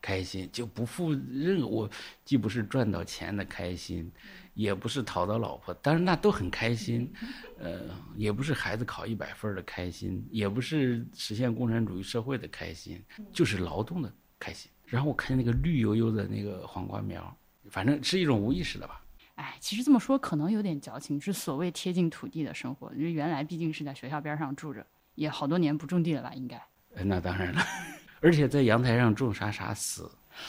[0.00, 1.90] 开心，就不负任何我，
[2.24, 4.10] 既不是赚到钱的开心。
[4.54, 7.12] 也不是讨到老婆，但是那都很开心，
[7.58, 7.80] 呃，
[8.16, 13.02] 也不是孩子考一百分的开心，也不是实现共产主义社会的开心，
[13.32, 14.70] 就是劳动的开心。
[14.86, 17.36] 然后我看见那个绿油油的那个黄瓜苗，
[17.68, 19.02] 反正是一种无意识的吧。
[19.36, 22.92] 哎，其实这么说可能有点矫情，是所谓贴近土地的生活。
[22.94, 24.86] 因为原来毕竟是在学校边上住着，
[25.16, 26.32] 也好多年不种地了吧？
[26.34, 26.62] 应该。
[27.04, 27.60] 那当然了，
[28.22, 30.08] 而且在阳台上种啥啥死。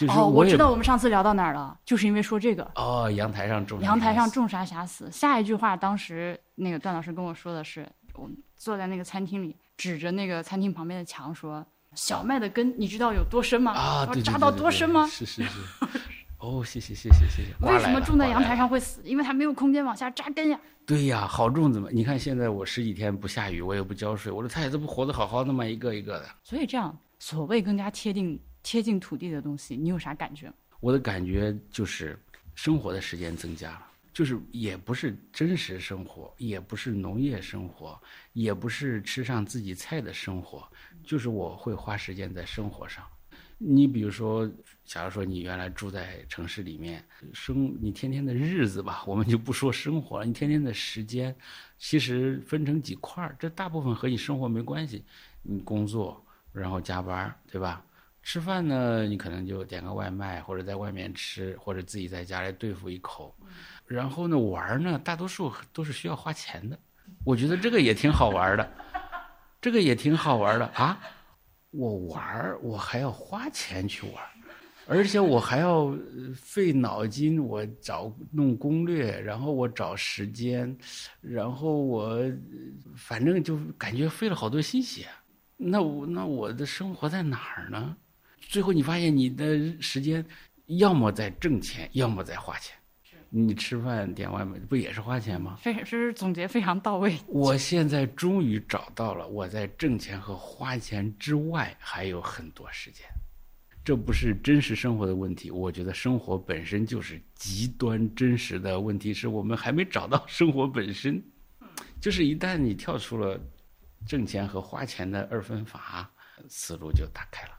[0.10, 2.70] 哦，我知道我们上次聊到哪儿了，就是因为说这个。
[2.76, 5.10] 哦，阳台上种阳台上种啥啥死。
[5.12, 11.66] 下一句话，当时那个段老师跟我说的是，我坐在那个餐厅里，指着那个餐厅旁边的墙说
[11.96, 13.72] ：“小麦的根，你知道有多深吗？
[13.74, 15.60] 啊，对扎到多深吗？”是是是。
[16.40, 17.56] 哦，谢谢谢谢谢谢。
[17.66, 19.02] 为什么种在阳台上会死？
[19.04, 20.60] 因为它没有空间往下扎根呀。
[20.86, 21.90] 对呀，好种子嘛。
[21.92, 26.26] 你看现在我十几天不下雨，我也不浇水，我的菜都不活得好好的吗，一个一个的。
[26.44, 28.40] 所以这样，所谓更加贴近。
[28.66, 30.52] 贴近土地的东西，你有啥感觉？
[30.80, 32.18] 我的感觉就是
[32.56, 38.02] 生活的时间增加了，就是也不是真实生活，也不是农业生活，
[38.34, 40.68] 也不是吃上自己菜的生活，
[41.04, 43.06] 就是我会花时间在生活上。
[43.60, 44.52] 你比如说，
[44.84, 51.34] 假如说你原来住在城市里面，生你天天的日子吧，我们就不说生活了，你天天的时间，
[51.78, 55.06] 其实分成几块儿，这大部分和你生活没关系。
[55.44, 57.86] 你工作，然后加班，对吧？
[58.26, 63.34] 吃饭呢，你可能就点个外卖，或者在外面吃，或者自己在家里对付一口。
[63.86, 66.78] 然后呢，玩呢，大多数都是需要花钱的。
[67.24, 68.68] 我觉得这个也挺好玩的，
[69.62, 71.00] 这个也挺好玩的啊！
[71.70, 74.24] 我玩我还要花钱去玩
[74.88, 75.96] 而且我还要
[76.36, 80.76] 费脑筋，我找弄攻略，然后我找时间，
[81.22, 82.20] 然后我
[82.96, 85.08] 反正就感觉费了好多心血。
[85.58, 87.96] 那我那我的生活在哪儿呢？
[88.48, 90.26] 最后你发现你的时间
[90.68, 92.76] 要么在挣钱，要么在花钱。
[93.30, 95.58] 你吃饭点外卖不也是花钱吗？
[95.60, 97.18] 非这是总结非常到位。
[97.28, 103.06] 我现在终于找到了，我在挣钱和花钱之外还有很多时间。
[103.84, 111.22] 这不是真实生活的问题，我觉得生活本身就是极端真实的问题，是我们还没找到生活本身。
[112.00, 113.38] 就是一旦你跳出了
[114.08, 116.10] 挣钱和花钱的二分法，
[116.48, 117.55] 思路就打开了。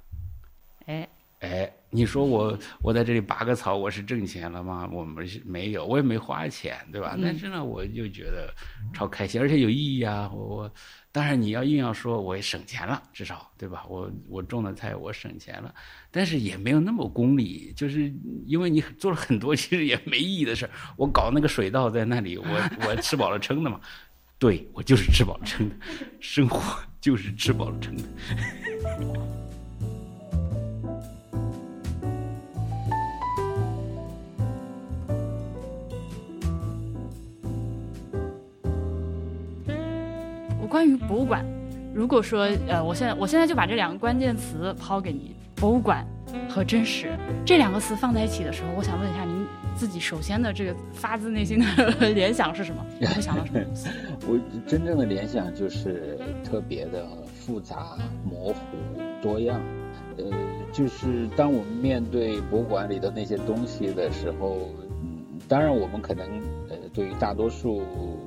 [0.86, 1.08] 哎。
[1.40, 4.88] 哎，你说我我在这里拔个草，我是挣钱了吗？
[4.90, 7.14] 我们是没有，我也没花钱，对吧？
[7.22, 8.50] 但是呢，我就觉得
[8.94, 10.30] 超开心，而且有意义啊！
[10.32, 10.72] 我我，
[11.12, 13.84] 当然你要硬要说，我也省钱了，至少对吧？
[13.86, 15.74] 我我种的菜我省钱了，
[16.10, 18.10] 但是也没有那么功利，就是
[18.46, 20.70] 因为你做了很多 其实也没意义的事儿。
[20.96, 22.46] 我搞那个水稻在那里，我
[22.88, 23.78] 我吃饱了撑的嘛，
[24.38, 25.76] 对我就是吃饱了撑的，
[26.18, 29.45] 生活就是吃饱了撑的。
[40.76, 41.42] 关于博物馆，
[41.94, 46.06] 如果说呃，我现在我现在就把这两个关键词抛给你：博物馆
[46.50, 47.16] 和真实
[47.46, 51.66] 这两个词放在一起的时候，我想问一下您自己首先的这个发自内心的
[52.12, 52.84] 联想是什么？
[53.00, 53.60] 你会想到什么？
[54.28, 58.58] 我真正的联想就是特别的复杂、模糊、
[59.22, 59.58] 多样。
[60.18, 60.24] 呃，
[60.74, 64.68] 就是当我们面对博物馆里的那些东西的时候，
[65.02, 66.26] 嗯，当然我们可能
[66.68, 67.80] 呃，对于大多数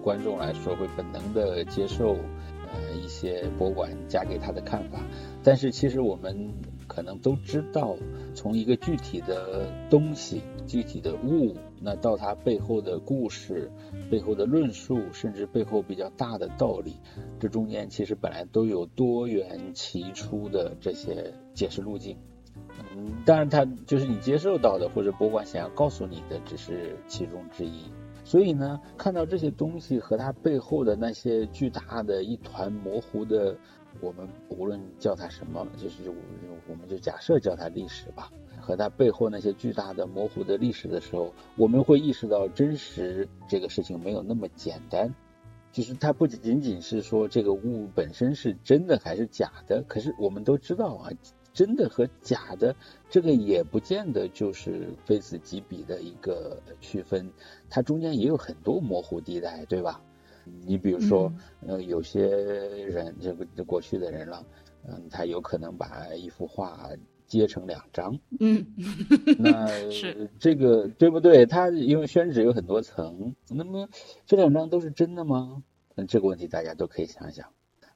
[0.04, 2.18] 观众来说会本能的接受。
[3.10, 5.00] 一些博物馆加给他的看法，
[5.44, 6.54] 但是其实我们
[6.86, 7.96] 可能都知道，
[8.36, 13.72] 从一个具体的东西、具体的物，那到它背后的故事、
[14.12, 16.98] 背后的论述，甚至背后比较大的道理，
[17.40, 22.16] 这中间其实本来都有多元齐出的这些解释路径。
[22.96, 27.86] 嗯，当然，它就是你接受到的，或者博物馆想要告诉你的，只是其中之一。
[28.30, 33.58] 所以呢，看到这些东西和它背后的那些巨大的一团模糊的，
[34.02, 36.12] 我们无论叫它什么，就是
[36.68, 45.12] 我们就假设叫它历史吧，和它背后那些巨大的模糊的历史的时候，我们会意识到真实这个事情没有那么简单，
[45.72, 51.10] 就是它不仅仅是说这个物本身是真的还是假的，可是我们都知道啊。
[51.60, 52.74] 真的和假的，
[53.10, 57.30] 这个也不见得就是非此即彼的一个区分，
[57.70, 60.02] 它中间也有很多模糊地带，对吧？
[60.66, 61.30] 你比如说，
[61.68, 64.46] 呃，有些人，这个过去的人了，
[64.88, 66.90] 嗯，他有可能把一幅画
[67.28, 68.66] 截成两张，嗯，
[69.38, 71.46] 那是这个对不对？
[71.46, 73.90] 他因为宣纸有很多层，那么
[74.26, 75.62] 这两张都是真的吗？
[75.94, 77.50] 那这个问题大家都可以想想。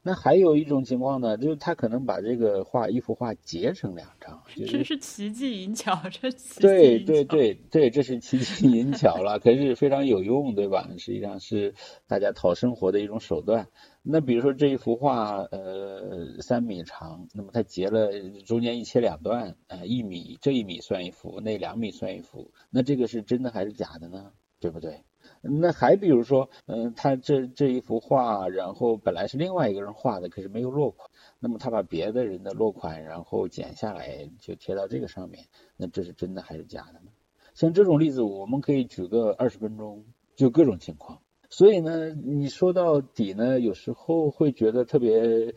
[0.05, 6.29] 那还有一种情况呢，就是他可能把这个画一幅画截成两张，就是奇技淫巧，这
[6.59, 10.89] 对对对对，这是奇技淫巧了，可是非常有用，对吧？
[10.97, 11.73] 实际上是
[12.05, 13.69] 大家讨生活的一种手段。
[14.01, 18.11] 那比如说这一幅画，呃，三米长，那么它截了
[18.45, 24.33] 中间一切两段，呃，一米这一米算一幅，那两米算一幅，那这个是真的还是假的呢？
[24.59, 25.01] 对不对？
[25.45, 37.11] 那还比如说，嗯，他这这一幅画，然后本来是另外一个人画的，可是没有落款，那么他把别的人的落款然后剪下来就贴到这个上面，那这是真的还是假的呢？
[37.53, 41.19] 像这种例子，我们可以举个二十分钟，就各种情况。
[41.49, 45.53] 所以呢，你说到底呢，有时候会觉得特别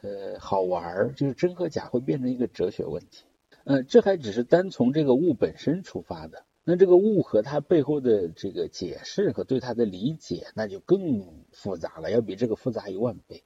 [0.00, 3.24] 呃好玩儿，就是真和假会变成一个哲学问题。
[3.64, 6.44] 嗯，这还只是单从这个物本身出发的。
[6.64, 13.44] 那这个物和它背后的这个解释和对它的理解，那就更复杂了，要比这个复杂一万倍，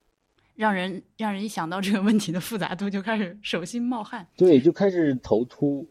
[0.54, 5.84] 让人让人一想到这个问题的复杂度就开始手心冒汗，对，就开始头秃，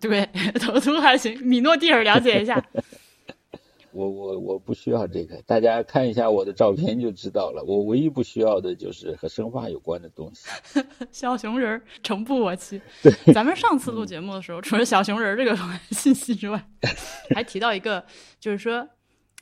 [0.00, 0.24] 对，
[0.60, 2.64] 头秃还行，米诺地尔了解一下，
[3.92, 7.64] 我我我不需要这个，大家看一下我的照片就知道了。
[7.66, 10.48] 我唯一不需要的就是和生化有关的东西。
[11.10, 12.80] 小熊人儿诚不我欺。
[13.02, 15.56] 对，咱们上次录节目的时候，除了小熊人儿这个
[15.90, 16.62] 信息之外，
[17.34, 18.04] 还提到一个，
[18.38, 18.88] 就是说，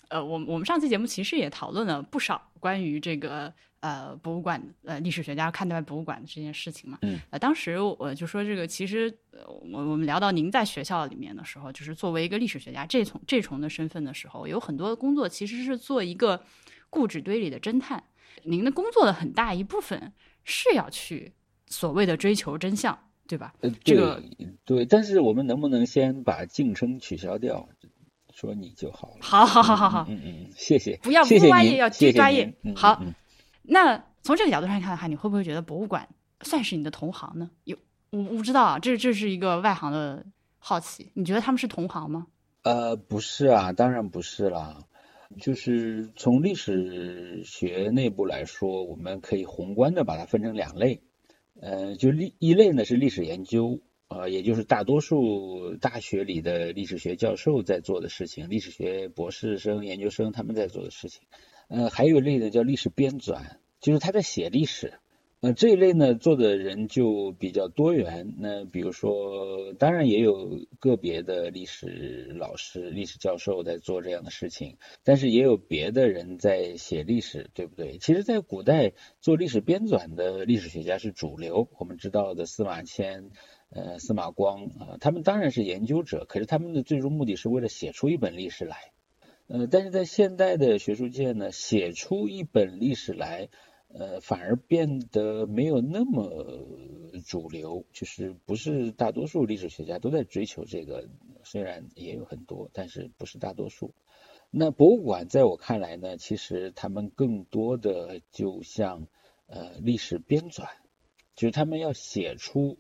[0.09, 3.53] 呃，我我们上期节目其实也讨论了不少关于这个。
[3.81, 16.43] 呃，博物馆呃，历史学家看待博物馆的这件事情嘛，嗯，呃，当时我就说这个，其实我我们聊到您在学校里面的时候，就是作为一个历史学家这重这重的身份的时候，有很多的工作其实是做一个
[16.91, 18.03] 故纸堆里的侦探。
[18.45, 20.13] 您的工作的很大一部分
[20.43, 21.33] 是要去
[21.67, 22.99] 所谓的追求真相，
[23.29, 23.55] 对吧？
[23.61, 24.23] 呃，这个
[24.65, 27.69] 对，但是我们能不能先把敬称取消掉，
[28.35, 29.19] 说你就好了？
[29.21, 32.53] 好好好好好，嗯嗯，谢谢，不要不专业，要专业。
[32.75, 32.99] 好。
[33.03, 33.15] 嗯
[33.69, 36.09] 那从这个角度上看的话，你会不会觉得博物馆
[36.43, 37.51] 算是你的同行呢？
[37.65, 37.77] 有
[38.11, 40.25] 我不知道啊，这这是一个外行的
[40.59, 41.11] 好奇。
[41.15, 42.27] 你觉得他们是同行吗？
[42.63, 44.79] 呃，不是啊，当然不是啦。
[45.41, 51.03] 就是从历史学内部来说，我们可以宏观的把它分成两类。
[51.61, 61.23] 呃，就历一类呢是历史研究，呃，也就是大多数大学里的历史学教授在做的事情，历史学博士生、研究生他们在做的事情。
[61.69, 63.41] 呃，还有一类呢，叫历史编纂，
[63.81, 64.95] 就是他在写历史。
[65.41, 68.35] 呃，这一类呢，做的人就比较多元。
[68.39, 77.99] 那比如说，当然也有个别的历史老师、历史教授在做这样的事情，但是也有别的人在写历史，对不对？
[77.99, 81.69] 其实，在古代做历史编纂的历史学家是主流。
[81.79, 83.31] 我们知道的司马迁、
[83.69, 88.93] 呃司马光啊，他们当然是研究者，可是他们的最终目的是为了写出一本历史来。
[89.49, 93.49] 呃，但是在现代的学术界呢，写出一本历史来，
[93.89, 96.67] 呃，反而变得没有那么
[97.25, 101.09] 主流，就是不是大多数历史学家都在追求这个，
[101.45, 103.95] 虽然也有很多，但是不是大多数。
[104.51, 109.07] 那博物馆在我看来呢，其实他们更多的就像
[109.47, 110.67] 呃历史编纂，
[111.37, 112.79] 就是他们要写出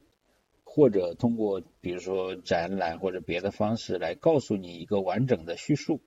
[0.65, 6.01] 或者通过比如说展览或者别的方式来告诉你一个完整的叙述。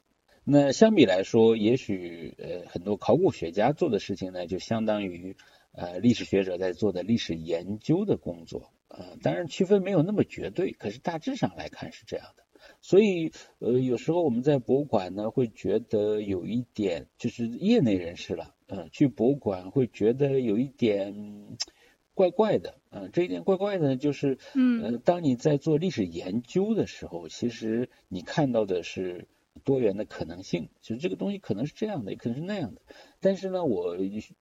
[0.52, 5.36] 那相比来说，也许呃很多考古学家做的事情呢，就相当于
[5.74, 8.72] 呃历史学者在做的历史研究的工作。
[8.88, 12.44] 呃，当然区分没有那么绝对，可是大致上来看是这样的。
[12.82, 21.58] 所以呃有时候我们在博物馆呢，会觉得有一点就是业内人士了，呃去博物馆会觉得有一点
[22.16, 22.80] 怪怪的。
[22.90, 29.28] 嗯，这一点怪怪的，就是嗯呃当你在做历史研究的时候，其实你看到的是。
[29.60, 32.82] 多元的可能性，其实这个东西可能是这样的，也可能是那样的。
[33.20, 33.96] 但是呢，我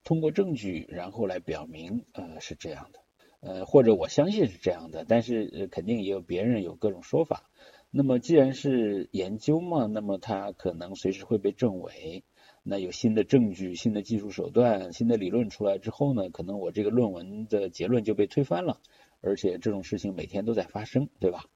[0.05, 3.01] 通过证据，然后来表明，呃，是这样的，
[3.41, 5.05] 呃，或者我相信是这样的。
[5.07, 7.51] 但是，肯定也有别人有各种说法。
[7.91, 12.25] 那么既然是研究嘛，那么它可能随时会被证伪。
[12.63, 18.81] 那有新的证据、新的技术手段、新的理论出来之后呢，可能我这个论文的结论就被推翻了。
[19.21, 21.47] 而且这种事情每天都在发生，对吧？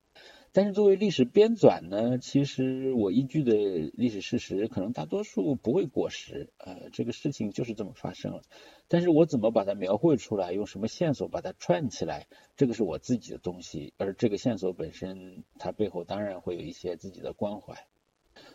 [0.54, 3.54] 但是作为历史编纂呢，其实我依据的
[3.94, 8.42] 历史事实可能大多数不会过时，呃，这个事情就是这么发生了。
[8.86, 13.94] 但是我怎么把它描绘出来，用什么线索把它串起来，这个是我自己的东西。
[13.96, 17.86] 而这个线索本身，它背后当然会有一些自己的关怀。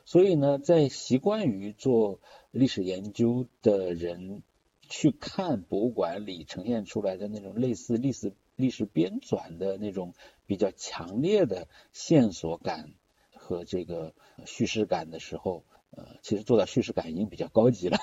[0.05, 2.19] 所以呢，在习惯于做
[2.51, 4.43] 历史研究的人
[4.81, 8.33] 去看博物馆里呈现出来的那种类似历史。
[8.57, 10.15] 历史编纂的那种
[10.47, 12.93] 比较强烈的线索感
[13.35, 17.97] 和这个叙事感的时候，呃，其实做到叙事感已经比较高级了，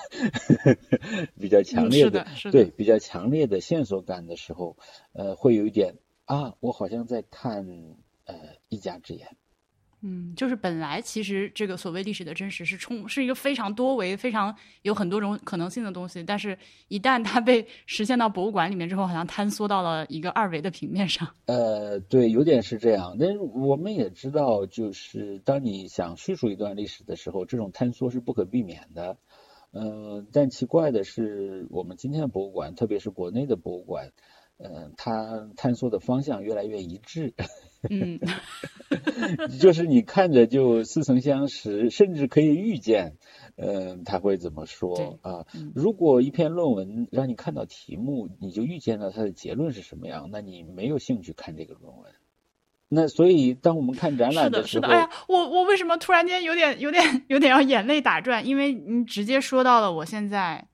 [1.37, 4.77] 比较强烈的，对，比较强烈的线索感的时候，
[5.11, 7.67] 呃，会有一点啊，我好像在看
[8.25, 8.35] 呃
[8.69, 9.35] 一家之言。
[10.01, 16.57] 嗯，就是本来其实这个所谓历史的真实是充是一个非常多维、非常有很多种可能性的东西，但是
[16.89, 21.27] 一旦它被实现到博物馆里面之后，好像坍缩到了一个二维的平面上。
[21.47, 23.17] 呃，对，有点是这样。
[23.19, 29.17] 但是我们也知道，就是当你想叙述一段历史的时候，这种坍缩是不可避免的。
[29.71, 34.11] 嗯，但奇怪的是，我们今天的博物馆，特别是国内的博物馆。
[34.57, 37.33] 嗯，它探索的方向越来越一致。
[37.87, 38.19] 嗯，
[39.59, 43.17] 就是你看着就似曾相识，甚至可以预见，
[43.57, 45.45] 嗯，他会怎么说啊？
[45.75, 52.11] 如果一篇论文让你看到题目，你就预见到它的结论是什么样，那你没有兴趣看这个论文。
[52.87, 58.43] 那所以，当我们看展览的时候，哎呀，我我为什么突然间有点有点有点要眼泪打转？
[58.47, 60.67] 因为你直接说到了我现在，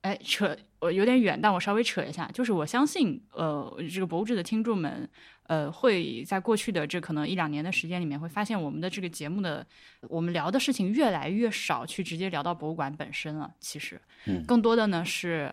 [0.00, 0.56] 哎，扯。
[0.84, 5.08] 我有点远，但我稍微扯一下，就是我相信，呃，这个博物志的听众们，
[5.44, 9.66] 呃，会在过去的这可能一两年的时间里面，会发现我们的这个节目的
[10.10, 13.50] 我们聊的事情越来越少，去直接聊到博物馆本身了。
[13.60, 14.44] 其实，嗯。
[14.44, 15.50] 更多的呢是，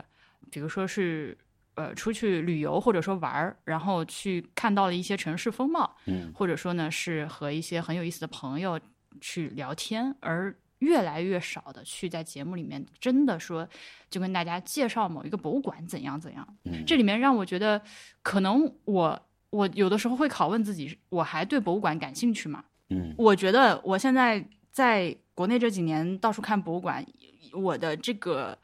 [0.52, 1.38] 比如说是
[1.76, 6.30] 呃出去旅游或者说玩儿，然后去看到了一些城市风貌，嗯。
[6.36, 8.78] 或者说呢是和一些很有意思的朋友
[9.22, 13.68] 去聊天，而越来越少的去在节目里面真的说
[14.10, 16.46] 就跟大家介绍某一个博物馆怎样怎样。
[16.66, 17.82] 嗯这里面让我觉得，
[18.22, 19.20] 可能我
[19.50, 22.64] 我有的时候会拷问自己，我还对博物馆感兴趣吗？
[22.90, 27.06] 嗯我觉得我现在在国内这几年到处看博物馆，
[27.54, 28.58] 我的这个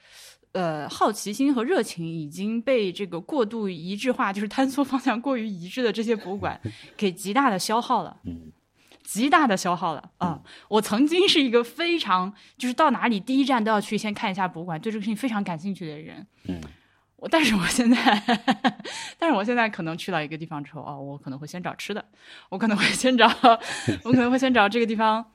[0.54, 6.60] 呃好奇心和热情已经被这个过度一致化，就是 坍缩方向过于一致的这些博物馆
[6.98, 8.20] 给极大的消耗了。
[8.26, 8.52] 嗯
[9.08, 10.38] 极大的消耗了啊！
[10.68, 16.28] 我曾经是一个非常就是到哪里第一站都要去先看一下博物馆，对这个事情非常感兴趣的人。
[16.50, 16.60] 嗯
[17.16, 17.98] 我但是我现在，
[19.18, 22.04] 但是我现在可能去到一个地方之后，哦，我可能会先找吃的，
[22.50, 23.26] 我可能会先找，
[24.04, 25.26] 我可能会先找这个地方，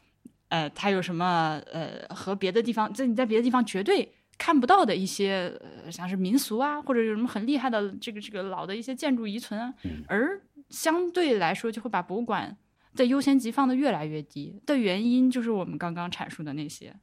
[0.51, 5.53] 呃，它有什么呃和别的地方，在你在别的地方绝对看不到的一些，
[5.85, 12.57] 呃，像是民俗啊，或者有什么很厉害的这个这个老的一些建筑遗存啊，嗯而相对来说就会把博物馆
[12.95, 16.95] 的优先级放得越来越低的原因，就是我们刚刚阐述的那些。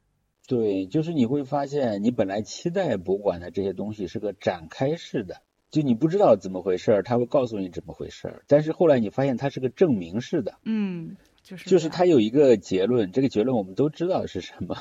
[0.47, 14.75] 对，就是你会发现，你本来期待博物馆的这些东西是个展开式的，就你不知道怎么回事儿，他会告诉你怎么回事儿，但是后来你发现它是个证明式的，嗯，就是就是它有一个结论，这个结论我们都知道是什么，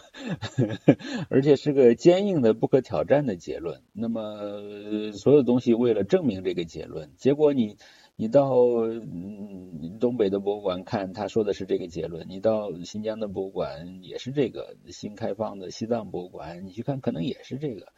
[1.29, 3.83] 而且是个坚硬的、不可挑战的结论。
[3.93, 7.77] 那么呃所有东西为了证明这个结论，结果你
[8.21, 17.93] 你到嗯东北的博物馆看，他说的是这个结论；你到新疆的博物馆也是这个，新开放的西藏博物馆你去看，可能也是这个。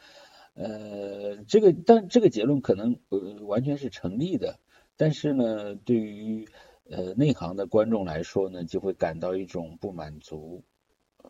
[0.53, 4.61] 呃，这个但这个结论可能呃完全是成立的，
[4.99, 6.47] 但是呢，对于
[6.91, 10.63] 呃内行的观众来说呢，就会感到一种不满足，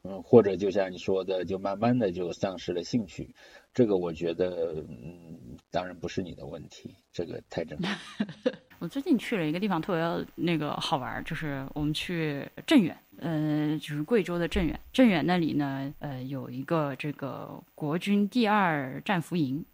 [0.03, 3.37] 嗯，或者就像你说的，就慢慢的就丧失了兴趣。
[3.73, 7.97] 这个我觉得，嗯，当然不是你的问题，这个太正常。
[8.81, 14.79] 我最近去了一个地方，特别那个好玩，就是我们去镇远，呃，就是贵州的镇远。
[14.93, 19.65] 镇远那里呢，呃，有一个这个国军第二战俘营，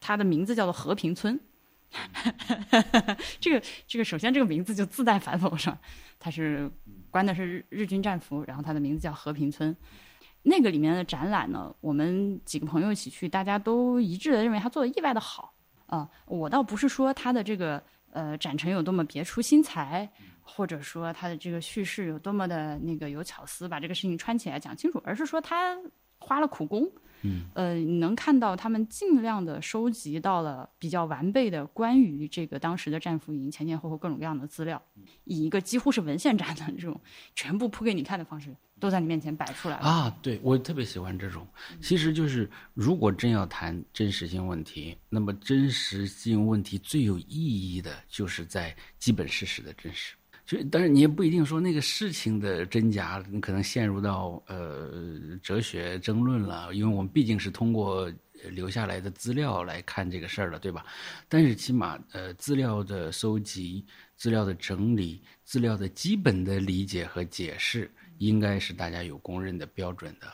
[0.00, 1.38] 它的名字叫做和平村。
[3.40, 5.78] 这 个这个，首先这个名字就自带反讽是吧？
[6.18, 6.70] 它是
[7.10, 9.76] 关的是日日军战俘，然后它的名字叫和平村。
[10.42, 15.54] 那个里面的展览呢，我们几个朋友一起去，大家都一致的认为他做的意外的好。
[15.86, 17.82] 啊、我倒不是说他的这个
[18.12, 25.76] 呃展陈有多么别出心裁，或者说他的这个叙事有多么的那个有巧思，把这个事情串起来讲清楚，而是说他
[26.22, 26.90] 花了苦功。
[27.24, 34.82] 嗯，呃，你能看到他们尽量的收集到了比较完备的关于这个当时的战俘营前前后后各种各样的资料，
[35.22, 37.00] 以一个几乎是文献展的这种
[37.36, 39.86] 全部铺给你看的方式，都在你面前摆出来了。
[39.86, 41.46] 啊，对我特别喜欢这种。
[41.80, 47.26] 其实就是，如果真要谈真实性问题，那么真实性问题最有意
[47.74, 50.16] 义的就是在基本事实的真实。
[50.52, 54.90] 就当然你也不一定说那个事情的真假，你可能陷入到呃
[55.42, 58.12] 哲学争论了，因为我们毕竟是通过
[58.50, 60.84] 留下来的资料来看这个事儿的，对吧？
[61.26, 63.82] 但是起码呃资料的收集、
[64.14, 70.26] 资料的整理、资料的基本的理解和解释，应该是大家有公认的标准的。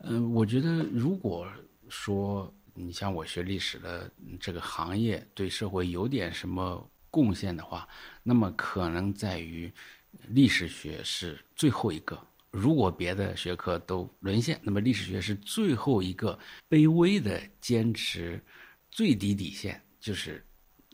[0.00, 1.48] 嗯、我觉得如果
[1.88, 7.86] 说你像我学历史的这个行业对社会有点什么贡献的话，
[8.24, 9.72] 那么可能在于
[10.30, 12.20] 历史学是最后一个。
[12.50, 16.36] 如果别的学科都沦陷，那么历史学是最后一个
[16.68, 18.42] 卑微的坚持
[18.90, 20.44] 最低底线，就是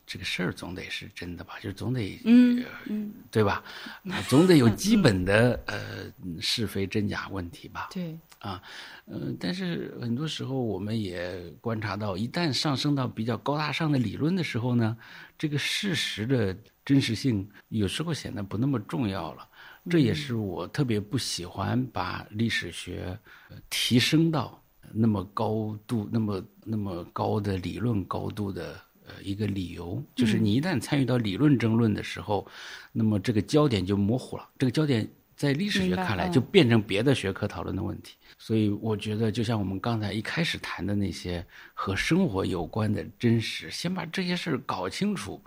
[0.07, 3.65] 这个事儿总得是真的吧，就总得嗯嗯，对吧？
[4.11, 7.89] 啊总得有 基本的呃是非真假问题吧。
[7.91, 8.61] 对，啊，
[9.07, 14.97] 嗯、但是很多时候我们也观察到，一旦上升到比较高大上的理论的时候呢，
[15.39, 19.47] 这个事实的真实性有时候显得不那么重要了。
[19.89, 23.19] 这也是我特别不喜欢把历史学
[23.49, 24.63] 呃提升到
[24.93, 32.47] 那么高度、那么那么高的理论高度的呃一个理由，就是你一旦参与到理论争论的时候，
[32.93, 34.49] 那么这个焦点就模糊了。
[34.59, 35.09] 这个焦点
[35.41, 38.15] 在历史学看来嗯就变成别的学科讨论的问题。
[38.37, 45.43] 所以我觉得，就像我们刚才一开始谈的那些和生活有关的真实，先把这些事儿搞清楚。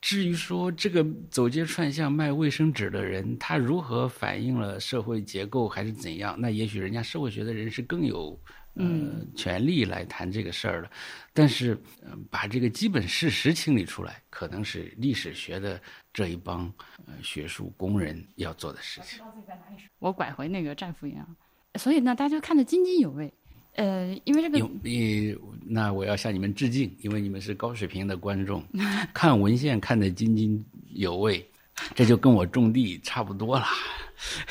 [0.00, 8.38] 至于说这个走街串巷卖卫生纸的人，他如何反映了社会结构还是怎样，那也许人家社会学的人是更有
[8.74, 10.90] 嗯权利来谈这个事儿了。
[11.32, 15.80] 但是，呃把这个基本事实清理出来，可能是历史学的
[16.12, 16.72] 这一帮
[17.06, 19.22] 呃学术工人要做的事情。
[19.98, 21.26] 我拐回那个战俘营啊，
[21.76, 23.32] 所以呢，大家就看得津津有味。
[23.74, 28.62] 呃，因为这个有你，那我要向你们致敬，因为你们是高水平的观众，
[29.14, 31.50] 看文献看得津津有味，
[31.94, 33.64] 这就跟我种地差不多了。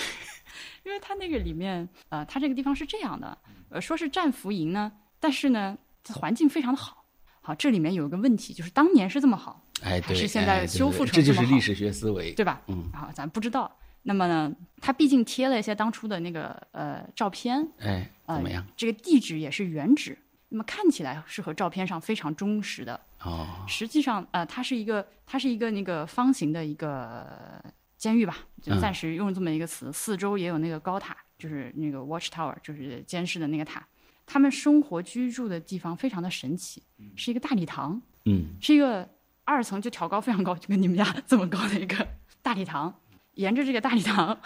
[0.83, 3.37] 因为它那个里面，呃，它这个地方是这样的，
[3.71, 5.77] 呃，说是战俘营呢，但是呢，
[6.13, 7.05] 环境非常的好。
[7.41, 12.33] 好，这里面有一个问题，就是当年是这么好，哎，对，还是现在哎修复成这就这么好是历史学思维。
[12.33, 12.61] 对吧？
[12.67, 13.71] 嗯，好，咱不知道。
[14.03, 18.65] 那么呢，它毕竟贴了一些当初的那个呃照片，哎，呃，怎么样？
[18.75, 20.17] 这个地址也是原址，
[20.49, 22.99] 那么看起来是和照片上非常忠实的。
[23.23, 27.63] 哦，实际上，呃，它是一个，它是一个那个方形的一个
[27.97, 29.93] 监狱吧，就嗯暂时用这么一个词。
[29.93, 33.83] 四周也有那个高塔，就是那个 watch tower，就是监视的那个塔。
[34.27, 36.83] 他们生活居住的地方非常的神奇，
[37.15, 39.09] 是一个大礼堂，嗯是一个
[39.43, 42.07] 二层就挑高非常高，就跟你们家这么高的一个
[42.43, 42.93] 大礼堂。
[43.33, 44.37] 沿着这个大礼堂，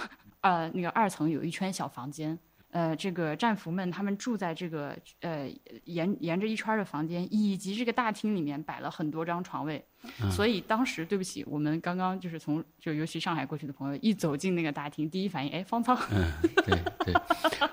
[0.42, 2.38] 呃，那个二层有一圈小房间，
[2.72, 5.50] 呃，这个战俘们他们住在这个呃
[5.86, 9.86] 沿沿着一圈儿的房间，以及这个大厅里面摆了很多张床位。
[10.30, 16.32] 所以当时对不起，我们刚刚就是从就尤其上海过去的朋友，一走进那个大厅，第一反应，哎，方舱， 嗯，
[16.66, 17.14] 对对，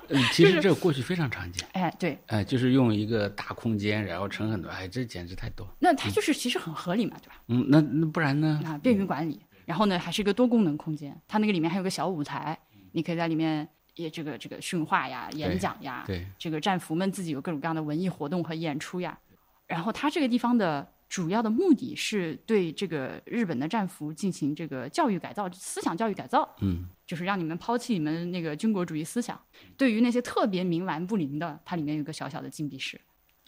[0.09, 1.67] 嗯其实这个过去非常常见。
[1.73, 5.69] 哎，对，哎，就是用一个大空间，然后盛很多，哎，这简直太多。
[5.81, 7.35] 那它就是其实很合理嘛，对吧？
[7.49, 8.61] 嗯，那那不然呢？
[8.65, 9.43] 啊，便于管理。
[9.65, 12.59] 然后呢，还是一个多功能空间，它那个里面还有个小舞台，
[12.93, 19.19] 你可以在里面也这个这个训话呀、演讲呀，对，这个战俘们自己有各种各样的文艺活动和演出呀。
[19.67, 29.41] 然后他这个地方的主要的目的是对这个日本的战俘进行这个教育改造、思想教育改造，嗯就是让你们抛弃你们那个军国主义思想。
[29.77, 33.01] 对于那些特别冥顽不灵的，它里面有个小小的禁闭室。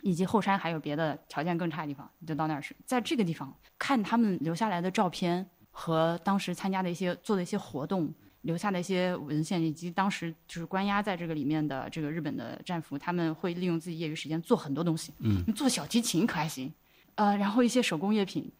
[0.02, 2.76] 以及后山还有别的条件更差的地方，你就到那儿去。
[2.84, 8.12] 在这个地方看他们留下来的照片和当时参加的一些做的一些活动，
[8.44, 16.72] 留下的一些文献，以及当时就是关押在这个里面的这个日本的战俘，他们会利用自己业余时间做很多东西，嗯，做小提琴可还行，
[17.16, 18.50] 呃，然后一些手工业品，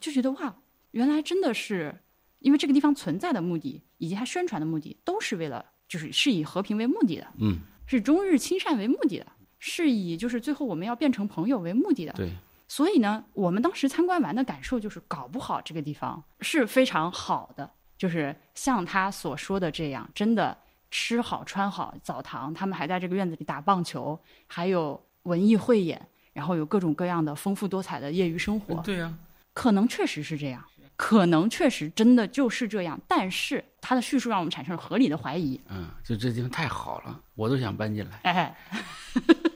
[0.00, 0.54] 就觉得哇，
[0.92, 1.94] 原来真的是
[2.38, 9.26] 因为这个地方存在的目的以及它宣传的目的，都是为了就是是以和平为目的的，嗯，是中日亲善为目的的，
[9.58, 12.30] 是以就是最后我们要变成朋友为目的的，对，
[12.68, 20.56] 所以呢，我们当时参观完的感受就是，搞不好这个地方是非常好的，就是像他所说的这样，真的
[20.90, 26.00] 吃好穿好，澡堂，他们还在这个院子里打棒球，还有文艺汇演，
[26.32, 29.12] 然后有各种各样的丰富多彩的业余生活，对呀，
[29.52, 30.64] 可能确实是这样，
[30.96, 38.20] 可能确实真的就是这样，但是他的叙述让我们产生了合理的怀疑，嗯，就这地方太好了，我都想搬进来。
[38.22, 38.56] 哎，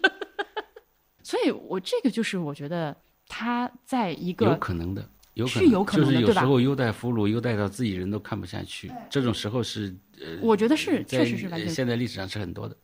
[1.22, 2.96] 所以我这个就是我觉得
[3.28, 5.08] 他在一个有可能的，
[5.38, 12.76] 有可是能，有可能的就是有时候优待俘虏，优待到自己人都看不下去，这种时候是呃，我觉得是确实是完全现在历史上是很多的，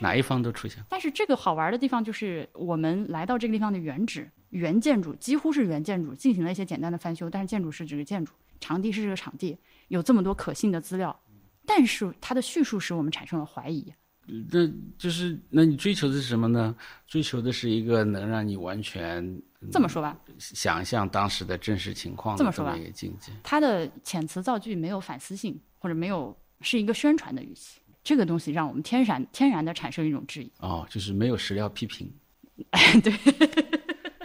[0.00, 0.82] 哪一方都出现。
[0.88, 9.56] 但是这个好玩的地方就是，我们来到这个地方的原址原建筑几乎是原建筑，进行了一些简单的翻修，但是建筑是这个建筑，场地是这个场地，
[9.86, 11.16] 有这么多可信的资料，
[11.64, 13.86] 但是它的叙述使我们产生了怀疑。
[14.50, 16.74] 那就是，那你追求的是什么呢？
[17.06, 19.40] 追求的是一个能让你完全
[19.70, 23.30] 这么说吧，想象当时的真实情况这这么说吧境界。
[23.42, 30.50] 它的遣词造句没有反思性，或者没有是一个宣传的语气，这个东西让我们天然天然的产生一种质疑。
[30.60, 32.10] 哦，就是没有史料批评。
[33.02, 33.12] 对，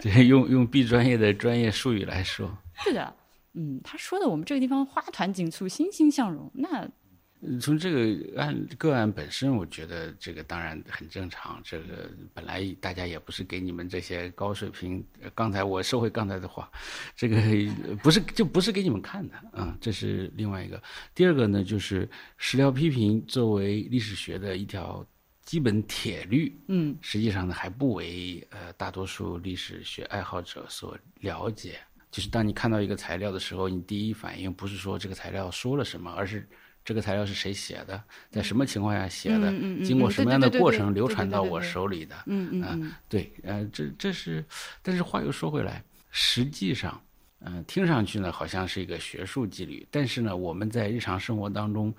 [0.00, 3.14] 对，用用 B 专业的专业术语来说，是的，
[3.54, 6.90] 嗯，他说的我们这个地方花团锦簇、欣欣向荣，那呃
[7.60, 11.60] 从这个案个案本身，我觉得这个当然很正常。
[11.64, 16.70] 这个本来大家也不是给你们这些高水平，呃刚才我收回刚才的话，
[17.14, 20.82] 这个呃不是就不是给你们看的啊、这是另外一个。
[21.14, 25.06] 第二个呢，就是史料批评作为历史学的一条
[25.42, 31.78] 基本铁律，嗯，实际上呢还不为呃大多数历史学爱好者所了解。
[32.10, 36.48] 就是当你看到一个材料的时候，你第一反应不是说这个材料说了什么，而是
[36.86, 39.52] 这个材料是谁写的，在什么情况下写的，
[39.84, 42.14] 经过什么样的过程流传到我手里的。
[42.26, 44.44] 嗯嗯嗯，对，呃，这这是，
[44.82, 45.82] 但是话又说回来，
[46.12, 46.98] 实际上，
[47.40, 51.92] 嗯、听上去呢好像是一个学术纪律，但是呢，我们在日常生活当中，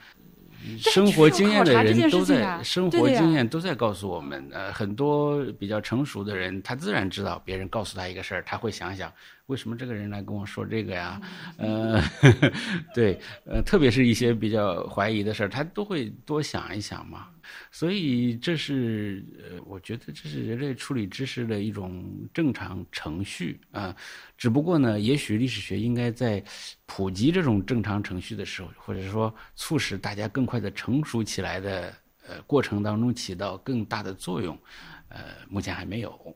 [0.79, 9.11] 生活经验的人都在生活经验都在告诉我们，呃，很多比较成熟的人，他自然知道别人告诉他一个事儿，他会想想
[9.47, 11.21] 为什么这个人来跟我说这个呀？
[11.57, 12.01] 呃，
[12.93, 17.29] 对，呃，特别是一些比较怀疑的事儿，他都会多想一想嘛。
[17.71, 23.95] 所以这是呃，我觉得这是人类处理知识的一种正常程序啊。
[24.37, 26.43] 只不过呢，也许历史学应该在
[26.85, 31.93] 普及这种正常程序的时候，或者说促使大家更快的成熟起来的
[32.27, 34.59] 呃过程当中起到更大的作用。
[35.07, 36.35] 呃，目前还没有。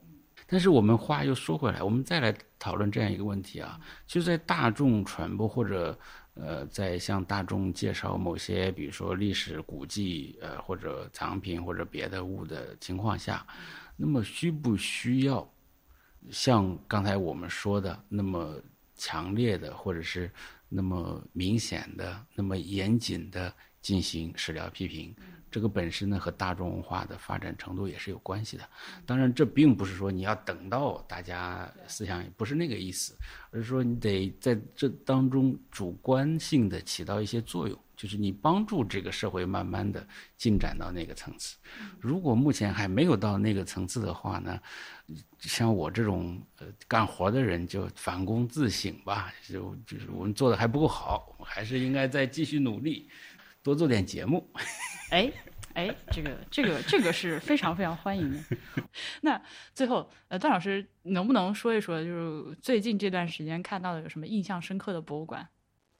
[0.52, 5.98] 但是我们话又说回来，我们再来讨论这样一个问题啊，就在大众传播或者
[6.34, 13.48] 呃，在向大众介绍某些，比如说历史古迹呃或者藏品或者别的物的情况下，
[13.96, 15.50] 那么需不需要
[16.30, 18.62] 像刚才我们说的那么
[18.94, 20.30] 强烈的，或者是
[20.68, 25.16] 那么明显的、那么严谨的进行史料批评？
[25.52, 28.64] 这个本身呢，和大众文化的发展程度也是有关系的。
[29.06, 33.14] 当然，这并不是说你要等到大家思想不是那个意思，
[33.52, 41.58] 而是说你得在这当中主观性的起到一些作用，就是你帮助这个社会慢慢的进展到那个层次。
[42.00, 44.58] 如果目前还没有到那个层次的话呢，
[45.40, 53.10] 像我这种呃干活的人就反躬自省吧，就就是我们做的还不够好，我们还是应该再继续努力。
[53.64, 54.50] 多做点节目，
[55.12, 55.32] 哎
[55.74, 58.40] 哎，这个这个这个是非常非常欢迎的。
[59.22, 59.42] 那
[59.74, 65.48] 最后，呃，段老师能不能说一说，就是最近这段时间看到的有什么印象深刻的博物馆？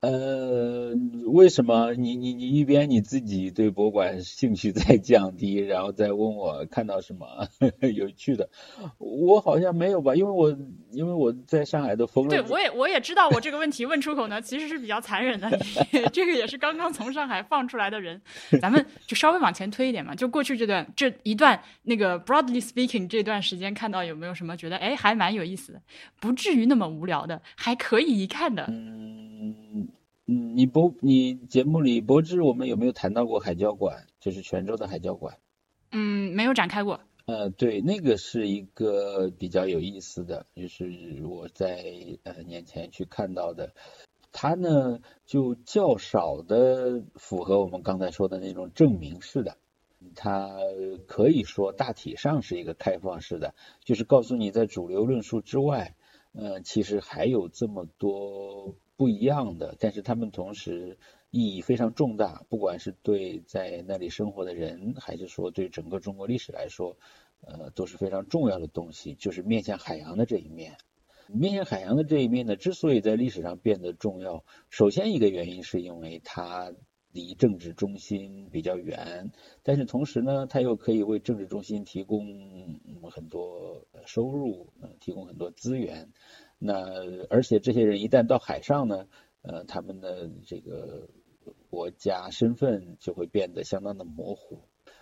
[0.02, 0.96] 呃，
[1.28, 7.48] 为什么你你你一边你自己对博物馆兴趣在降低，然后再问我看到什么
[7.96, 8.50] 有趣的？
[8.98, 10.58] 我好像没有吧，因为我
[10.90, 12.30] 因为我在上海都封了。
[12.32, 15.48] 对，我也我也知道，我这个问题问出口呢，其实是比较残忍的。
[16.12, 18.20] 这个也是刚刚从上海放出来的人，
[18.60, 25.82] 咱们就稍微往前推一点嘛，就过去这段这一段那个 broadly speaking 这段时间，看到有没有什么觉得哎还蛮有意思的，
[26.20, 28.66] 不至于那么无聊的，还可以一看的。
[28.68, 29.31] 嗯。
[29.44, 29.88] 嗯，
[30.26, 34.06] 你博你节目里博智，我们有没有谈到过海交馆？
[34.20, 35.40] 就是泉州的海交馆。
[35.92, 37.00] 嗯，没有展开过。
[37.26, 41.84] 呃，对，那个是一个比较有意思的，就是我在
[42.22, 43.74] 呃年前去看到的，
[44.32, 49.58] 它呢就较少的符合我们刚才说的那种证明式的，
[50.14, 50.52] 它
[51.08, 55.96] 可以说大体上是一个开放式的，就是告诉你在主流论述之外，
[56.34, 58.76] 呃，其实还有这么多。
[59.02, 61.00] 不一样的，但是他们同时
[61.32, 66.98] 意义非常重大，不管是对在那里生活的人，还是说对整个中国历史来说，
[67.40, 69.16] 呃，都是非常重要的东西。
[69.16, 70.78] 就是面向海洋的这一面，
[71.26, 76.72] 面向海洋的这一面呢，之所以在历史上变得重要，首先一个原因是因为它
[77.12, 79.32] 离政治中心比较远，
[79.64, 82.80] 但是同时呢，它又可以为政治中心提供
[83.10, 86.12] 很多收入，呃提供很多资源。
[86.64, 89.08] 那而且这些人一旦到海上呢，
[89.42, 91.10] 呃，他们的这个
[91.72, 94.60] 国家身份就会变得相当的模糊，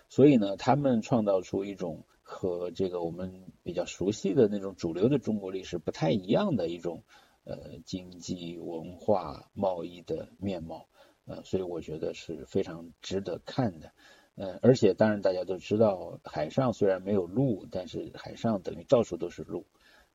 [0.08, 7.04] 所以呢，他们创造出一种和这个我们比较熟悉的那种主流的中国历史不太一样的一种
[7.44, 10.88] 呃经济文化贸易的面貌，
[11.26, 13.92] 呃，所以我觉得是非常值得看的，
[14.34, 19.66] 呃，而且当然大家都知道，海上虽然没有路，但是海上等于到处都是路。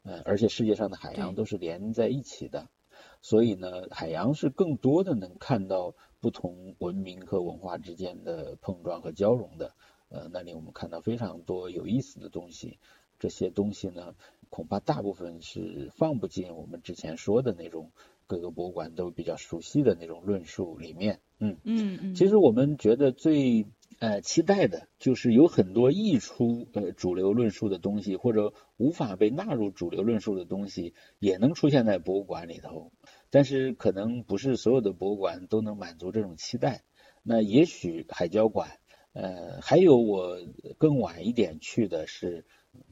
[0.08, 2.70] 嗯，而且世界上的海洋都是连在一起的，
[3.22, 9.74] 所以呢，海洋是更多的能看到不同文明和文化之间的碰撞和交融的。
[10.10, 12.78] 呃，那里我们看到非常多有意思的东西，
[13.18, 14.14] 这些东西呢，
[14.52, 17.92] 恐怕大部分是放不进我们之前说的那种
[18.28, 21.20] 各个博物馆都比较熟悉的那种论述里面。
[21.40, 22.16] 嗯嗯嗯。
[22.16, 23.66] 其实我们觉得最。
[24.00, 32.92] 呃，期待的就是有很多溢出呃主流论述的东西，或者无法被纳入主流论述的东西，也能出现在博物馆里头。
[33.30, 36.84] 但是可能不是所有的博物馆都能满足这种期待。
[37.24, 38.80] 那也许海交馆，
[39.14, 40.38] 呃，还有我
[40.78, 42.46] 更晚一点去的是，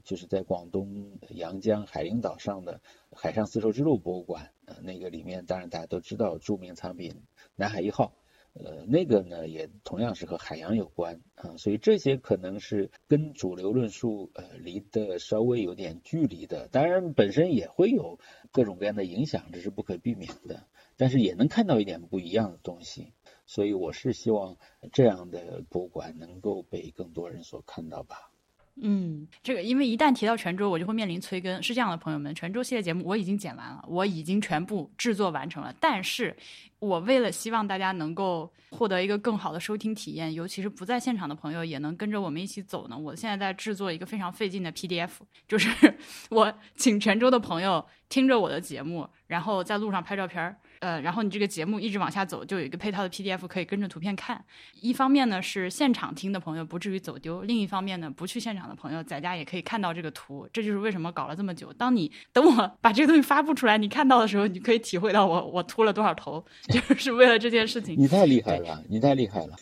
[0.04, 2.82] 就是在广东阳江海陵岛上的
[3.12, 7.24] 海上丝绸之路博物馆，呃，那个里面当然大家都知道著名藏品
[7.56, 8.14] 南海一号。
[8.54, 18.20] 呃，那个呢，也同样是和海洋有关啊，所以这些可能是跟主流论述呃离得稍微有点距离的，当然本身也会有
[18.52, 23.14] 各种各样的影响，这是不可避免的，但是也能看到一点不一样的东西，
[23.48, 24.58] 所以我是希望
[24.92, 28.33] 这样的博物馆能够被更多人所看到吧。
[28.82, 31.62] 嗯，这个因为一旦提到泉州，我就会面临催更。
[31.62, 35.74] 是这样的，朋友们，泉州系列节目我已经剪完了，我已经全部制作完成了。
[35.80, 36.36] 但是，
[36.80, 45.12] 我为了希望大家能够获得一个更好的收听体验，尤其是不在现场的朋友也能跟着我们一起走呢，我现在在制作一个非常费劲的 PDF，
[45.48, 45.70] 就是
[46.32, 50.58] 我请泉州的朋友听着我的节目，然后在路上拍照片儿。
[50.84, 54.44] 呃，然后你这个节目一直往下走，就有一个配套的 PDF 可以跟着图片看。
[54.82, 60.46] 一方面呢是现场听的朋友不至于走丢，另一方面呢不去现场的朋友在家也可以看到这个图。
[60.52, 61.72] 这就是为什么搞了这么久。
[61.72, 67.96] 当你等我把这个东西发布出来，你看到的时候，你可以体会到我我秃了多少头， 就是为了这件事情。
[67.98, 69.56] 你太厉害了，你太厉害了。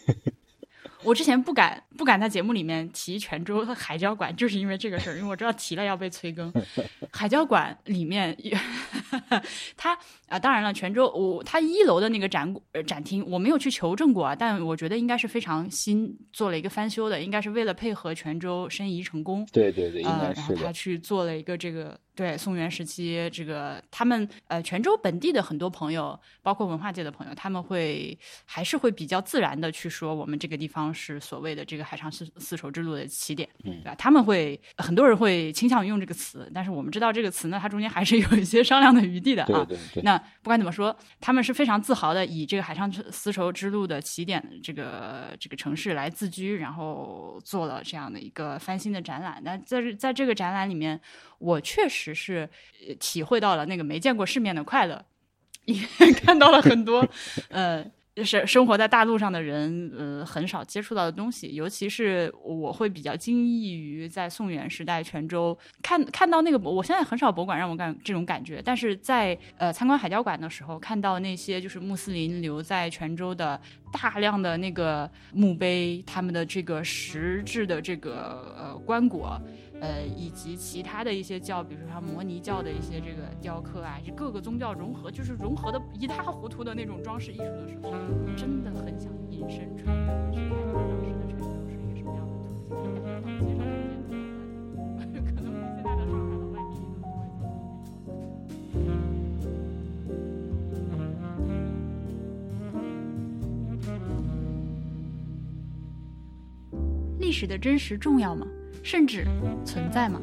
[1.04, 6.52] 我之前不敢不敢在节目里面提泉州海交馆，就是因为这个事儿，因为我知道提了要被催更。
[7.12, 8.38] 海交馆里面，
[9.76, 9.98] 它
[10.28, 12.54] 啊，当然了，泉州我它一楼的那个展
[12.86, 19.48] 展厅我没有去求证过啊，但我觉得应该是非常新，做了一个翻修的，应该是为了配合泉州申遗成功。
[19.52, 22.00] 对对对，应该是然后他去做了一个这个。
[22.22, 28.16] 对宋元时期，这个他们呃泉州本地的很多朋友，包括文化界的朋友，他们会
[28.46, 33.96] 还是会比较自然的去说，我们这个地方是所谓的这个海上丝丝绸之路的起点，对吧？
[33.96, 39.66] 他们会很多人会倾向于用这个词，但是我们知道这个词呢，它中间还是有一些商量的余地的啊。
[39.68, 40.04] 对对对。
[40.04, 49.42] 那不管怎么说，他们是非常自豪的，以这个海上丝绸之路的起点这个这个城市来自居，然后做了这样的一个翻新的展览。
[49.44, 51.02] 那在在这个展览里面。
[51.42, 52.50] 我确实是
[53.00, 55.04] 体会到了那个没见过世面的快乐，
[55.66, 55.76] 也
[56.24, 57.08] 看到了很多，
[57.50, 57.86] 呃，
[58.24, 61.56] 是生活在大陆上的人，呃，很少接触到的东西。
[61.56, 73.60] 尤其是我会比较惊异于在宋元时代泉州看看到那个，我现在很少博物馆让我感这种感觉，但是在呃参观海交馆的时候，看到那些就是穆斯林留在泉州的
[73.94, 79.40] 大量的那个墓碑，他们的这个石质的这个呃棺椁。
[79.82, 87.92] 呃，以及其他的一些教，比如说像摩尼教的一些这个雕刻啊，就各个宗教融合，就是融合的一塌糊涂的那种装饰艺术的时候，
[88.38, 92.78] 真的很想隐身穿越回去看看当时的是一个什么样的图
[93.48, 93.58] 景。
[95.00, 97.10] 感觉到街上的街 可能比现在的上海的外地都多
[107.18, 108.46] 历史的真实重要吗？
[108.84, 109.26] 甚至
[109.66, 110.20] 存在吗？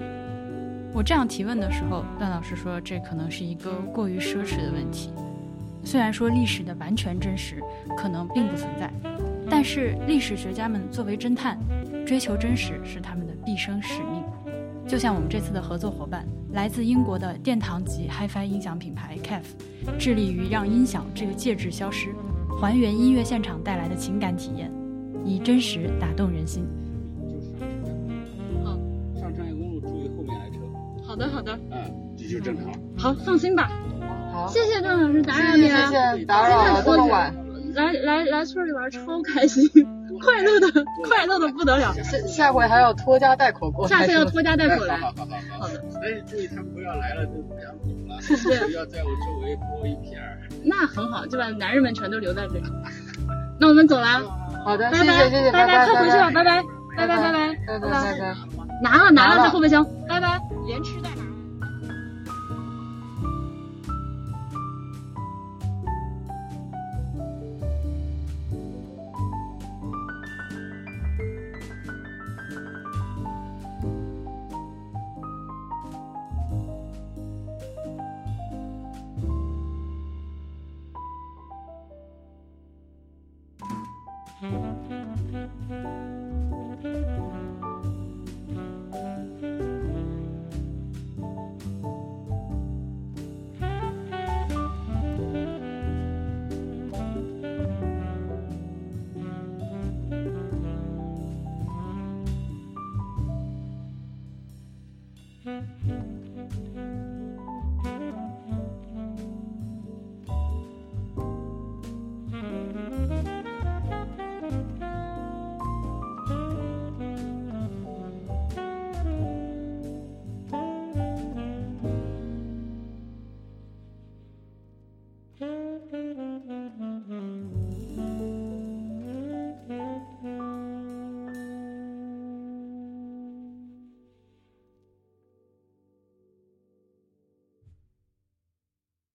[0.93, 5.11] 我这样提问的时候，段老师说这可能是一个过于奢侈的问题。
[5.85, 7.63] 虽然说历史的完全真实
[7.97, 8.91] 可能并不存在，
[9.49, 11.59] 但是历史学家们作为侦探，
[12.05, 14.23] 追求真实是他们的毕生使命。
[14.87, 19.55] 就像我们这次的合作伙伴，来自英国的殿堂级 HiFi 音响品牌 c a f
[19.99, 22.09] 致力于让音响这个介质消失，
[22.61, 24.73] 还原音乐现场带来的情感体验，
[25.25, 26.67] 以真实打动人心。
[32.29, 32.72] 就正常。
[32.99, 33.70] 好，放心吧。
[34.33, 37.35] 好，谢谢段老师打扰你了，谢谢打扰了这么晚。
[37.74, 39.68] 来来来村里玩超开心，
[40.20, 41.95] 快乐的快乐的不得了。
[42.03, 43.89] 下下回还要拖家带口过来。
[43.89, 44.97] 下次要拖家带口来。
[44.97, 45.74] 好好好好的。
[46.03, 50.39] 哎，注意他们不要来了就不想走了，不要在我周围播一片儿。
[50.64, 52.64] 那很好，就把男人们全都留在这里。
[53.61, 54.22] 那我们走了。
[54.64, 56.62] 好的，谢谢谢谢，拜拜，快回去吧，拜拜，
[56.97, 58.37] 拜拜拜拜拜拜拜。
[58.83, 60.41] 拿了拿了在后备箱，拜拜。
[60.66, 61.11] 连吃带。